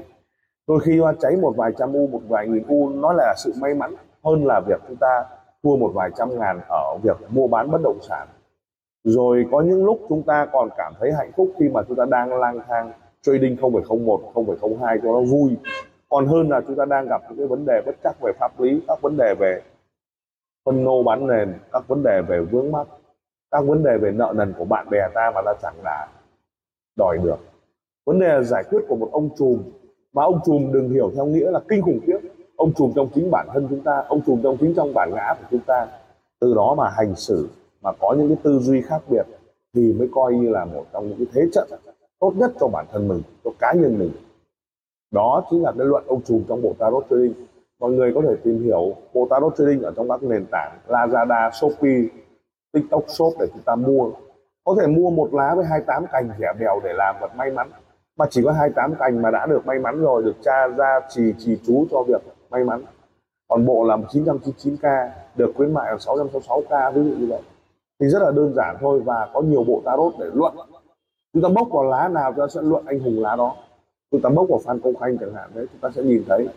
Đôi 0.68 0.80
khi 0.80 1.00
hoa 1.00 1.14
cháy 1.20 1.36
một 1.42 1.54
vài 1.58 1.72
trăm 1.78 1.94
u 1.94 2.08
một 2.08 2.22
vài 2.28 2.48
nghìn 2.48 2.64
u 2.68 2.90
nó 2.90 3.14
là 3.14 3.34
sự 3.38 3.54
may 3.62 3.74
mắn 3.74 3.96
hơn 4.24 4.46
là 4.46 4.62
việc 4.68 4.82
chúng 4.88 4.98
ta 4.98 5.26
thua 5.64 5.76
một 5.76 5.92
vài 5.94 6.10
trăm 6.18 6.40
ngàn 6.40 6.60
ở 6.70 6.98
việc 7.04 7.18
mua 7.30 7.48
bán 7.48 7.72
bất 7.72 7.82
động 7.84 8.00
sản. 8.02 8.28
Rồi 9.04 9.46
có 9.52 9.62
những 9.62 9.86
lúc 9.86 10.00
chúng 10.10 10.24
ta 10.24 10.48
còn 10.52 10.70
cảm 10.78 10.94
thấy 11.00 11.12
hạnh 11.14 11.32
phúc 11.36 11.52
khi 11.60 11.70
mà 11.70 11.82
chúng 11.88 11.98
ta 11.98 12.06
đang 12.06 12.40
lang 12.40 12.60
thang 12.68 12.92
trading 13.22 13.56
0,01 13.56 14.20
0,02 14.34 15.00
cho 15.04 15.12
nó 15.12 15.22
vui. 15.22 15.58
Còn 16.10 16.28
hơn 16.28 16.50
là 16.50 16.62
chúng 16.68 16.76
ta 16.76 16.86
đang 16.86 17.08
gặp 17.08 17.22
những 17.30 17.38
cái 17.38 17.48
vấn 17.48 17.66
đề 17.66 17.82
bất 17.86 17.96
chắc 18.04 18.16
về 18.22 18.32
pháp 18.40 18.60
lý 18.60 18.82
các 18.88 19.02
vấn 19.02 19.18
đề 19.18 19.36
về 19.40 19.62
phân 20.66 20.84
lô 20.86 21.04
bán 21.04 21.28
nền 21.28 21.54
các 21.72 21.88
vấn 21.88 22.04
đề 22.04 22.22
về 22.28 22.40
vướng 22.42 22.72
mắc 22.72 22.88
các 23.52 23.62
vấn 23.62 23.84
đề 23.84 23.98
về 23.98 24.12
nợ 24.12 24.34
nần 24.36 24.54
của 24.58 24.66
bạn 24.66 24.88
bè 24.90 25.08
ta 25.16 25.32
mà 25.36 25.42
ta 25.46 25.54
chẳng 25.62 25.76
đã 25.84 26.08
đòi 26.98 27.18
được. 27.18 27.38
Vấn 28.06 28.20
đề 28.20 28.28
là 28.28 28.42
giải 28.42 28.64
quyết 28.70 28.80
của 28.88 28.96
một 28.96 29.10
ông 29.12 29.30
trùm 29.38 29.64
mà 30.14 30.24
ông 30.24 30.40
trùm 30.46 30.72
đừng 30.72 30.90
hiểu 30.90 31.12
theo 31.16 31.26
nghĩa 31.26 31.52
là 31.52 31.60
kinh 31.68 31.82
khủng 31.82 32.00
khiếp. 32.08 32.20
Ông 32.56 32.74
trùm 32.74 32.92
trong 32.96 33.10
chính 33.16 33.32
bản 33.32 33.48
thân 33.54 33.68
chúng 33.70 33.82
ta, 33.82 34.04
ông 34.08 34.22
trùm 34.26 34.42
trong 34.44 34.58
chính 34.58 34.74
trong 34.74 34.94
bản 34.94 35.12
ngã 35.16 35.36
của 35.40 35.48
chúng 35.52 35.62
ta. 35.68 35.88
Từ 36.40 36.54
đó 36.54 36.76
mà 36.78 36.90
hành 36.90 37.16
xử, 37.16 37.50
mà 37.82 37.92
có 38.00 38.16
những 38.18 38.28
cái 38.28 38.38
tư 38.44 38.60
duy 38.60 38.82
khác 38.82 39.02
biệt 39.08 39.26
thì 39.74 39.94
mới 39.94 40.10
coi 40.12 40.34
như 40.34 40.50
là 40.50 40.66
một 40.66 40.86
trong 40.94 41.08
những 41.08 41.18
cái 41.18 41.28
thế 41.34 41.42
trận 41.54 41.70
tốt 42.20 42.34
nhất 42.36 42.52
cho 42.60 42.68
bản 42.68 42.86
thân 42.92 43.08
mình, 43.08 43.22
cho 43.44 43.52
cá 43.60 43.74
nhân 43.74 44.00
mình. 44.00 44.12
Đó 45.12 45.44
chính 45.50 45.64
là 45.64 45.72
cái 45.78 45.88
luận 45.88 46.04
ông 46.08 46.22
trùm 46.22 46.44
trong 46.50 46.62
bộ 46.62 46.74
tarot 46.80 47.06
trading. 47.10 47.34
Mọi 47.80 47.92
người 47.92 48.14
có 48.16 48.22
thể 48.22 48.36
tìm 48.44 48.64
hiểu 48.64 48.94
bộ 49.14 49.28
tarot 49.30 49.56
trading 49.58 49.82
ở 49.82 49.94
trong 49.96 50.10
các 50.10 50.24
nền 50.24 50.46
tảng 50.52 50.80
lazada, 50.88 51.52
shopee 51.52 52.02
tiktok 52.74 53.04
shop 53.08 53.34
để 53.40 53.48
chúng 53.54 53.62
ta 53.66 53.76
mua. 53.76 54.12
Có 54.64 54.76
thể 54.80 54.88
mua 54.88 55.10
một 55.10 55.34
lá 55.34 55.56
với 55.56 55.66
28 55.66 56.06
cành 56.12 56.30
rẻ 56.40 56.54
bèo 56.60 56.80
để 56.84 56.94
làm 56.94 57.16
vật 57.22 57.36
may 57.36 57.52
mắn. 57.52 57.72
Mà 58.18 58.26
chỉ 58.30 58.42
có 58.44 58.52
28 58.52 58.96
cành 59.00 59.22
mà 59.22 59.32
đã 59.32 59.46
được 59.46 59.66
may 59.66 59.80
mắn 59.80 60.02
rồi, 60.02 60.24
được 60.24 60.36
cha 60.44 60.68
ra 60.68 61.00
trì 61.10 61.34
trì 61.38 61.60
chú 61.66 61.86
cho 61.92 62.04
việc 62.08 62.22
may 62.50 62.64
mắn. 62.64 62.84
Còn 63.48 63.66
bộ 63.66 63.84
là 63.84 63.98
999k 63.98 65.10
được 65.36 65.52
khuyến 65.56 65.74
mại 65.74 65.92
là 65.92 65.98
666k 65.98 66.92
ví 66.92 67.04
dụ 67.04 67.16
như 67.16 67.28
vậy. 67.30 67.42
Thì 68.00 68.08
rất 68.08 68.22
là 68.22 68.32
đơn 68.32 68.54
giản 68.54 68.78
thôi 68.80 69.02
và 69.06 69.30
có 69.34 69.42
nhiều 69.42 69.64
bộ 69.64 69.82
tarot 69.86 70.14
để 70.20 70.26
luận. 70.34 70.54
Chúng 71.34 71.44
ta 71.44 71.50
bốc 71.50 71.68
vào 71.72 71.84
lá 71.84 72.08
nào 72.08 72.32
chúng 72.32 72.44
ta 72.44 72.48
sẽ 72.48 72.62
luận 72.62 72.86
anh 72.86 73.00
hùng 73.00 73.22
lá 73.22 73.36
đó. 73.36 73.56
Chúng 74.12 74.22
ta 74.22 74.30
bốc 74.30 74.46
vào 74.50 74.60
Phan 74.66 74.80
Công 74.80 74.96
Khanh 74.96 75.18
chẳng 75.18 75.34
hạn, 75.34 75.50
đấy, 75.54 75.66
chúng 75.72 75.82
ta 75.82 75.90
sẽ 75.96 76.04
nhìn 76.04 76.24
thấy. 76.28 76.48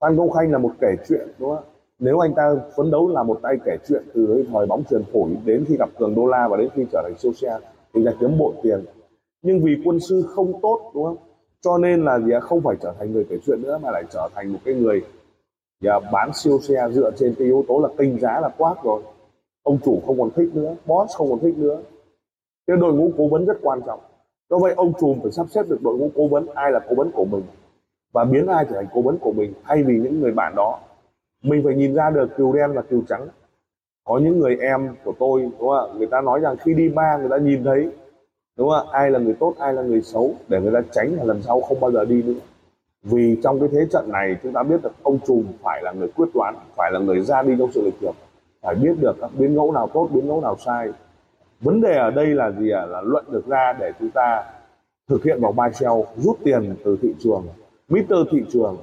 Phan 0.00 0.16
Công 0.16 0.30
Khanh 0.30 0.52
là 0.52 0.58
một 0.58 0.70
kể 0.80 0.96
chuyện, 1.08 1.28
đúng 1.38 1.56
không 1.56 1.64
nếu 2.00 2.18
anh 2.18 2.34
ta 2.34 2.54
phấn 2.76 2.90
đấu 2.90 3.08
là 3.08 3.22
một 3.22 3.38
tay 3.42 3.56
kể 3.64 3.76
chuyện 3.88 4.02
từ 4.14 4.44
thời 4.52 4.66
bóng 4.66 4.84
truyền 4.90 5.02
phổi 5.12 5.30
đến 5.44 5.64
khi 5.68 5.76
gặp 5.76 5.88
cường 5.98 6.14
đô 6.14 6.26
la 6.26 6.48
và 6.48 6.56
đến 6.56 6.68
khi 6.74 6.86
trở 6.92 7.02
thành 7.02 7.18
siêu 7.18 7.32
xe 7.32 7.58
thì 7.94 8.02
là 8.02 8.12
kiếm 8.20 8.38
bội 8.38 8.54
tiền. 8.62 8.84
Nhưng 9.42 9.60
vì 9.64 9.72
quân 9.84 10.00
sư 10.00 10.24
không 10.28 10.60
tốt, 10.62 10.90
đúng 10.94 11.04
không? 11.04 11.16
Cho 11.60 11.78
nên 11.78 12.04
là 12.04 12.18
gì 12.18 12.32
không 12.42 12.60
phải 12.60 12.76
trở 12.80 12.94
thành 12.98 13.12
người 13.12 13.26
kể 13.30 13.36
chuyện 13.46 13.62
nữa 13.62 13.78
mà 13.82 13.90
lại 13.90 14.04
trở 14.10 14.28
thành 14.34 14.52
một 14.52 14.58
cái 14.64 14.74
người 14.74 15.04
và 15.82 16.00
bán 16.12 16.30
siêu 16.34 16.58
xe 16.60 16.88
dựa 16.92 17.10
trên 17.16 17.34
cái 17.38 17.46
yếu 17.46 17.64
tố 17.68 17.80
là 17.80 17.88
tinh 17.96 18.18
giá 18.20 18.40
là 18.40 18.48
quát 18.58 18.74
rồi. 18.84 19.02
Ông 19.62 19.78
chủ 19.84 20.02
không 20.06 20.20
còn 20.20 20.30
thích 20.36 20.50
nữa, 20.54 20.74
boss 20.86 21.16
không 21.16 21.30
còn 21.30 21.38
thích 21.38 21.54
nữa. 21.58 21.82
Cái 22.66 22.76
đội 22.76 22.92
ngũ 22.94 23.10
cố 23.18 23.28
vấn 23.28 23.44
rất 23.44 23.58
quan 23.62 23.80
trọng. 23.86 24.00
Do 24.50 24.58
vậy 24.58 24.74
ông 24.76 24.92
trùm 25.00 25.20
phải 25.22 25.32
sắp 25.32 25.46
xếp 25.50 25.62
được 25.68 25.82
đội 25.82 25.98
ngũ 25.98 26.10
cố 26.14 26.28
vấn, 26.28 26.46
ai 26.54 26.72
là 26.72 26.80
cố 26.88 26.94
vấn 26.94 27.10
của 27.10 27.24
mình 27.24 27.42
và 28.12 28.24
biến 28.24 28.46
ai 28.46 28.64
trở 28.70 28.76
thành 28.76 28.88
cố 28.94 29.02
vấn 29.02 29.18
của 29.18 29.32
mình 29.32 29.52
thay 29.64 29.82
vì 29.82 29.98
những 29.98 30.20
người 30.20 30.32
bạn 30.32 30.52
đó 30.56 30.78
mình 31.42 31.62
phải 31.64 31.74
nhìn 31.74 31.94
ra 31.94 32.10
được 32.10 32.36
cừu 32.36 32.52
đen 32.52 32.72
và 32.74 32.82
cừu 32.82 33.02
trắng. 33.08 33.28
Có 34.04 34.18
những 34.18 34.38
người 34.38 34.56
em 34.56 34.94
của 35.04 35.12
tôi 35.18 35.40
đúng 35.40 35.68
không 35.68 35.90
ạ? 35.90 35.94
Người 35.98 36.06
ta 36.06 36.20
nói 36.20 36.40
rằng 36.40 36.56
khi 36.56 36.74
đi 36.74 36.88
ba 36.88 37.16
người 37.20 37.28
ta 37.30 37.36
nhìn 37.36 37.64
thấy 37.64 37.88
đúng 38.56 38.68
không 38.70 38.86
ạ? 38.86 38.90
Ai 38.92 39.10
là 39.10 39.18
người 39.18 39.34
tốt 39.40 39.54
ai 39.58 39.72
là 39.72 39.82
người 39.82 40.02
xấu 40.02 40.34
để 40.48 40.60
người 40.60 40.72
ta 40.72 40.80
tránh 40.92 41.14
là 41.14 41.24
lần 41.24 41.42
sau 41.42 41.60
không 41.60 41.80
bao 41.80 41.92
giờ 41.92 42.04
đi 42.04 42.22
nữa. 42.22 42.40
Vì 43.02 43.36
trong 43.42 43.60
cái 43.60 43.68
thế 43.72 43.86
trận 43.92 44.12
này 44.12 44.36
chúng 44.42 44.52
ta 44.52 44.62
biết 44.62 44.82
được 44.82 44.92
ông 45.02 45.18
trùm 45.26 45.46
phải 45.62 45.82
là 45.82 45.92
người 45.92 46.08
quyết 46.08 46.28
đoán 46.34 46.54
phải 46.76 46.90
là 46.92 46.98
người 46.98 47.20
ra 47.20 47.42
đi 47.42 47.54
trong 47.58 47.72
sự 47.72 47.82
lịch 47.84 47.94
thiệp, 48.00 48.14
phải 48.62 48.74
biết 48.74 48.92
được 49.00 49.16
các 49.20 49.30
biến 49.38 49.54
ngẫu 49.54 49.72
nào 49.72 49.88
tốt 49.94 50.08
biến 50.12 50.26
ngẫu 50.26 50.40
nào 50.40 50.56
sai. 50.56 50.88
Vấn 51.60 51.80
đề 51.80 51.96
ở 51.96 52.10
đây 52.10 52.26
là 52.26 52.50
gì 52.50 52.70
ạ? 52.70 52.86
Là 52.86 53.00
luận 53.04 53.24
được 53.30 53.46
ra 53.46 53.72
để 53.80 53.92
chúng 53.98 54.10
ta 54.10 54.44
thực 55.08 55.24
hiện 55.24 55.40
vào 55.40 55.52
ba 55.52 55.70
treo 55.70 56.04
rút 56.16 56.38
tiền 56.44 56.74
từ 56.84 56.98
thị 57.02 57.14
trường 57.18 57.46
mít 57.88 58.06
thị 58.30 58.44
trường 58.50 58.76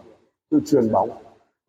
tự 0.52 0.60
truyền 0.66 0.92
bóng 0.92 1.10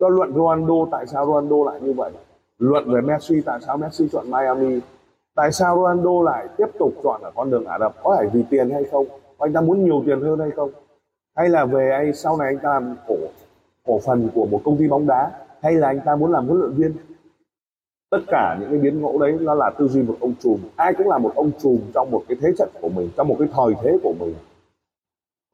cho 0.00 0.08
luận 0.08 0.32
Ronaldo, 0.34 0.74
tại 0.90 1.06
sao 1.06 1.26
Ronaldo 1.26 1.70
lại 1.72 1.80
như 1.80 1.92
vậy? 1.92 2.12
Luận 2.58 2.92
về 2.92 3.00
Messi, 3.00 3.40
tại 3.40 3.58
sao 3.66 3.76
Messi 3.76 4.08
chọn 4.12 4.30
Miami? 4.30 4.80
Tại 5.34 5.52
sao 5.52 5.76
Ronaldo 5.76 6.22
lại 6.22 6.48
tiếp 6.56 6.66
tục 6.78 6.92
chọn 7.02 7.22
ở 7.22 7.30
con 7.34 7.50
đường 7.50 7.64
Ả 7.64 7.78
Rập? 7.78 8.02
Có 8.02 8.14
phải 8.16 8.26
vì 8.32 8.44
tiền 8.50 8.70
hay 8.70 8.84
không? 8.84 9.06
Anh 9.38 9.52
ta 9.52 9.60
muốn 9.60 9.84
nhiều 9.84 10.02
tiền 10.06 10.20
hơn 10.20 10.40
hay 10.40 10.50
không? 10.50 10.70
Hay 11.36 11.48
là 11.48 11.64
về 11.64 11.90
anh, 11.90 12.14
sau 12.14 12.36
này 12.36 12.48
anh 12.48 12.58
ta 12.58 12.68
làm 12.74 12.96
cổ 13.08 13.14
cổ 13.86 13.98
phần 14.06 14.28
của 14.34 14.46
một 14.46 14.60
công 14.64 14.76
ty 14.76 14.88
bóng 14.88 15.06
đá? 15.06 15.30
Hay 15.62 15.74
là 15.74 15.88
anh 15.88 16.00
ta 16.04 16.16
muốn 16.16 16.32
làm 16.32 16.46
huấn 16.46 16.60
luyện 16.60 16.72
viên? 16.72 16.92
Tất 18.10 18.20
cả 18.28 18.56
những 18.60 18.70
cái 18.70 18.78
biến 18.78 19.02
ngẫu 19.02 19.18
đấy 19.18 19.36
nó 19.40 19.54
là 19.54 19.70
tư 19.78 19.88
duy 19.88 20.02
một 20.02 20.16
ông 20.20 20.34
trùm 20.40 20.58
ai 20.76 20.94
cũng 20.94 21.08
là 21.08 21.18
một 21.18 21.32
ông 21.34 21.50
trùm 21.58 21.78
trong 21.94 22.10
một 22.10 22.22
cái 22.28 22.38
thế 22.40 22.48
trận 22.58 22.68
của 22.80 22.88
mình, 22.88 23.10
trong 23.16 23.28
một 23.28 23.36
cái 23.38 23.48
thời 23.52 23.74
thế 23.82 23.98
của 24.02 24.14
mình. 24.20 24.34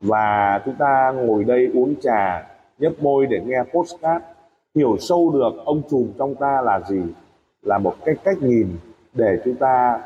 Và 0.00 0.62
chúng 0.64 0.74
ta 0.78 1.12
ngồi 1.16 1.44
đây 1.44 1.70
uống 1.74 1.94
trà, 2.00 2.46
nhấp 2.78 2.92
môi 3.00 3.26
để 3.26 3.40
nghe 3.46 3.62
postcard 3.74 4.24
hiểu 4.74 4.96
sâu 5.00 5.30
được 5.32 5.52
ông 5.64 5.82
trùm 5.90 6.08
trong 6.18 6.34
ta 6.34 6.60
là 6.64 6.80
gì, 6.88 7.02
là 7.62 7.78
một 7.78 7.94
cái 8.04 8.14
cách 8.24 8.36
nhìn 8.40 8.68
để 9.14 9.38
chúng 9.44 9.54
ta 9.54 10.02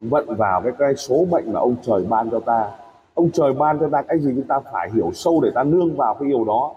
vận 0.00 0.34
vào 0.36 0.60
cái 0.62 0.72
cái 0.78 0.96
số 0.96 1.24
mệnh 1.30 1.52
mà 1.52 1.60
ông 1.60 1.76
trời 1.82 2.04
ban 2.08 2.30
cho 2.30 2.40
ta. 2.40 2.70
Ông 3.14 3.30
trời 3.30 3.52
ban 3.52 3.78
cho 3.78 3.88
ta 3.92 4.02
cái 4.02 4.18
gì 4.18 4.32
chúng 4.36 4.46
ta 4.46 4.60
phải 4.72 4.90
hiểu 4.94 5.10
sâu 5.14 5.40
để 5.42 5.50
ta 5.54 5.64
nương 5.64 5.96
vào 5.96 6.14
cái 6.14 6.28
điều 6.28 6.44
đó. 6.44 6.74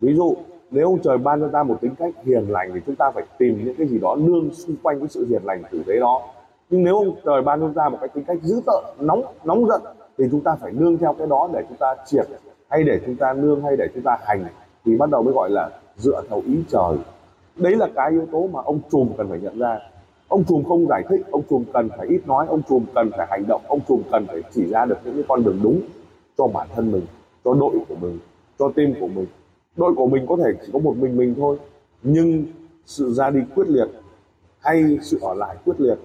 Ví 0.00 0.14
dụ, 0.14 0.34
nếu 0.70 0.86
ông 0.86 0.98
trời 1.02 1.18
ban 1.18 1.40
cho 1.40 1.48
ta 1.52 1.62
một 1.62 1.80
tính 1.80 1.94
cách 1.98 2.14
hiền 2.24 2.44
lành 2.48 2.70
thì 2.74 2.80
chúng 2.86 2.96
ta 2.96 3.10
phải 3.14 3.24
tìm 3.38 3.64
những 3.64 3.74
cái 3.78 3.86
gì 3.86 3.98
đó 3.98 4.16
nương 4.16 4.54
xung 4.54 4.76
quanh 4.82 4.98
cái 4.98 5.08
sự 5.08 5.26
hiền 5.28 5.42
lành 5.44 5.62
tử 5.70 5.82
tế 5.86 6.00
đó. 6.00 6.22
Nhưng 6.70 6.84
nếu 6.84 6.96
ông 6.96 7.16
trời 7.24 7.42
ban 7.42 7.60
cho 7.60 7.70
ta 7.74 7.88
một 7.88 7.98
cái 8.00 8.08
tính 8.08 8.24
cách 8.24 8.38
dữ 8.42 8.60
tợn, 8.66 9.06
nóng 9.06 9.22
nóng 9.44 9.66
giận 9.66 9.82
thì 10.18 10.24
chúng 10.30 10.40
ta 10.40 10.56
phải 10.60 10.72
nương 10.72 10.98
theo 10.98 11.12
cái 11.12 11.26
đó 11.26 11.48
để 11.52 11.62
chúng 11.68 11.76
ta 11.76 11.94
triệt, 12.06 12.26
hay 12.68 12.84
để 12.84 13.00
chúng 13.06 13.16
ta 13.16 13.32
nương, 13.32 13.62
hay 13.62 13.76
để 13.76 13.88
chúng 13.94 14.02
ta 14.02 14.18
hành 14.20 14.44
thì 14.84 14.96
bắt 14.96 15.10
đầu 15.10 15.22
mới 15.22 15.34
gọi 15.34 15.50
là 15.50 15.70
dựa 15.96 16.22
theo 16.28 16.42
ý 16.46 16.62
trời. 16.68 16.96
Đấy 17.56 17.76
là 17.76 17.88
cái 17.94 18.10
yếu 18.10 18.26
tố 18.32 18.46
mà 18.46 18.60
ông 18.64 18.80
trùm 18.90 19.08
cần 19.18 19.28
phải 19.28 19.40
nhận 19.40 19.58
ra. 19.58 19.78
Ông 20.28 20.44
trùm 20.44 20.64
không 20.64 20.86
giải 20.88 21.02
thích, 21.08 21.20
ông 21.30 21.42
trùm 21.50 21.64
cần 21.72 21.88
phải 21.98 22.06
ít 22.06 22.20
nói, 22.26 22.46
ông 22.46 22.62
trùm 22.68 22.84
cần 22.94 23.10
phải 23.16 23.26
hành 23.30 23.44
động, 23.48 23.62
ông 23.68 23.80
trùm 23.88 24.02
cần 24.12 24.26
phải 24.26 24.42
chỉ 24.54 24.66
ra 24.66 24.84
được 24.84 24.98
những 25.04 25.14
cái 25.14 25.24
con 25.28 25.44
đường 25.44 25.60
đúng 25.62 25.80
cho 26.38 26.46
bản 26.46 26.68
thân 26.74 26.92
mình, 26.92 27.06
cho 27.44 27.54
đội 27.54 27.78
của 27.88 27.94
mình, 28.00 28.18
cho 28.58 28.72
team 28.76 28.94
của 29.00 29.08
mình. 29.08 29.26
Đội 29.76 29.94
của 29.94 30.06
mình 30.06 30.26
có 30.28 30.36
thể 30.36 30.50
chỉ 30.66 30.72
có 30.72 30.78
một 30.78 30.96
mình 30.96 31.16
mình 31.16 31.34
thôi, 31.36 31.58
nhưng 32.02 32.44
sự 32.86 33.12
ra 33.12 33.30
đi 33.30 33.40
quyết 33.54 33.68
liệt, 33.68 33.88
hay 34.58 34.98
sự 35.02 35.18
ở 35.22 35.34
lại 35.34 35.56
quyết 35.64 35.80
liệt, 35.80 35.98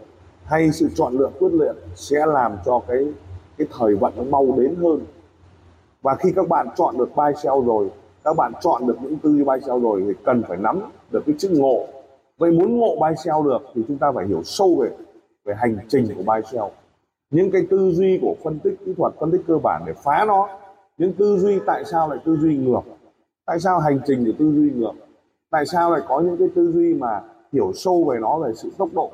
hay 0.43 0.71
sự 0.71 0.89
chọn 0.95 1.13
lựa 1.13 1.29
quyết 1.39 1.53
liệt 1.53 1.73
sẽ 1.95 2.25
làm 2.25 2.57
cho 2.65 2.81
cái 2.87 3.07
cái 3.57 3.67
thời 3.77 3.95
vận 3.95 4.13
nó 4.17 4.23
mau 4.23 4.55
đến 4.57 4.75
hơn. 4.75 4.99
Và 6.01 6.15
khi 6.15 6.31
các 6.35 6.47
bạn 6.47 6.67
chọn 6.75 6.97
được 6.97 7.15
buy 7.15 7.31
sell 7.43 7.65
rồi 7.65 7.89
các 8.25 8.35
bạn 8.37 8.51
chọn 8.61 8.87
được 8.87 8.97
những 9.01 9.17
tư 9.17 9.29
duy 9.29 9.43
buy 9.43 9.59
sell 9.65 9.83
rồi 9.83 10.03
thì 10.07 10.13
cần 10.23 10.43
phải 10.47 10.57
nắm 10.57 10.81
được 11.11 11.23
cái 11.25 11.35
chữ 11.37 11.49
ngộ. 11.49 11.85
Vậy 12.37 12.51
muốn 12.51 12.77
ngộ 12.77 12.95
buy 12.95 13.15
sell 13.23 13.37
được 13.45 13.61
thì 13.75 13.81
chúng 13.87 13.97
ta 13.97 14.11
phải 14.15 14.27
hiểu 14.27 14.43
sâu 14.43 14.75
về 14.75 14.89
về 15.45 15.53
hành 15.57 15.77
trình 15.87 16.07
của 16.17 16.23
buy 16.23 16.41
sell. 16.51 16.65
Những 17.29 17.51
cái 17.51 17.61
tư 17.69 17.91
duy 17.91 18.19
của 18.21 18.35
phân 18.43 18.59
tích 18.59 18.73
kỹ 18.85 18.93
thuật, 18.97 19.13
phân 19.19 19.31
tích 19.31 19.41
cơ 19.47 19.57
bản 19.63 19.83
để 19.85 19.93
phá 19.93 20.25
nó. 20.27 20.49
Những 20.97 21.13
tư 21.13 21.37
duy 21.37 21.59
tại 21.65 21.85
sao 21.85 22.09
lại 22.09 22.19
tư 22.25 22.37
duy 22.37 22.57
ngược? 22.57 22.81
Tại 23.45 23.59
sao 23.59 23.79
hành 23.79 23.99
trình 24.05 24.25
của 24.25 24.31
tư 24.39 24.51
duy 24.51 24.71
ngược? 24.75 24.93
Tại 25.51 25.65
sao 25.65 25.91
lại 25.91 26.01
có 26.07 26.19
những 26.19 26.37
cái 26.37 26.47
tư 26.55 26.71
duy 26.71 26.93
mà 26.93 27.21
hiểu 27.53 27.71
sâu 27.73 28.03
về 28.03 28.17
nó 28.21 28.39
về 28.39 28.53
sự 28.55 28.71
tốc 28.77 28.89
độ? 28.93 29.11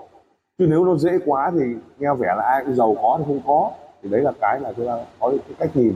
Chứ 0.57 0.65
nếu 0.69 0.85
nó 0.85 0.95
dễ 0.95 1.11
quá 1.25 1.51
thì 1.59 1.65
nghe 1.99 2.13
vẻ 2.19 2.27
là 2.37 2.43
ai 2.43 2.63
cũng 2.65 2.75
giàu 2.75 2.95
có 3.01 3.15
thì 3.19 3.23
không 3.27 3.41
có. 3.47 3.71
Thì 4.03 4.09
đấy 4.09 4.21
là 4.21 4.31
cái 4.41 4.59
là 4.59 4.73
chúng 4.77 4.87
ta 4.87 5.05
có 5.19 5.29
cái 5.29 5.55
cách 5.59 5.69
nhìn. 5.73 5.93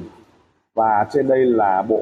Và 0.75 1.07
trên 1.11 1.27
đây 1.27 1.45
là 1.45 1.81
bộ 1.81 2.01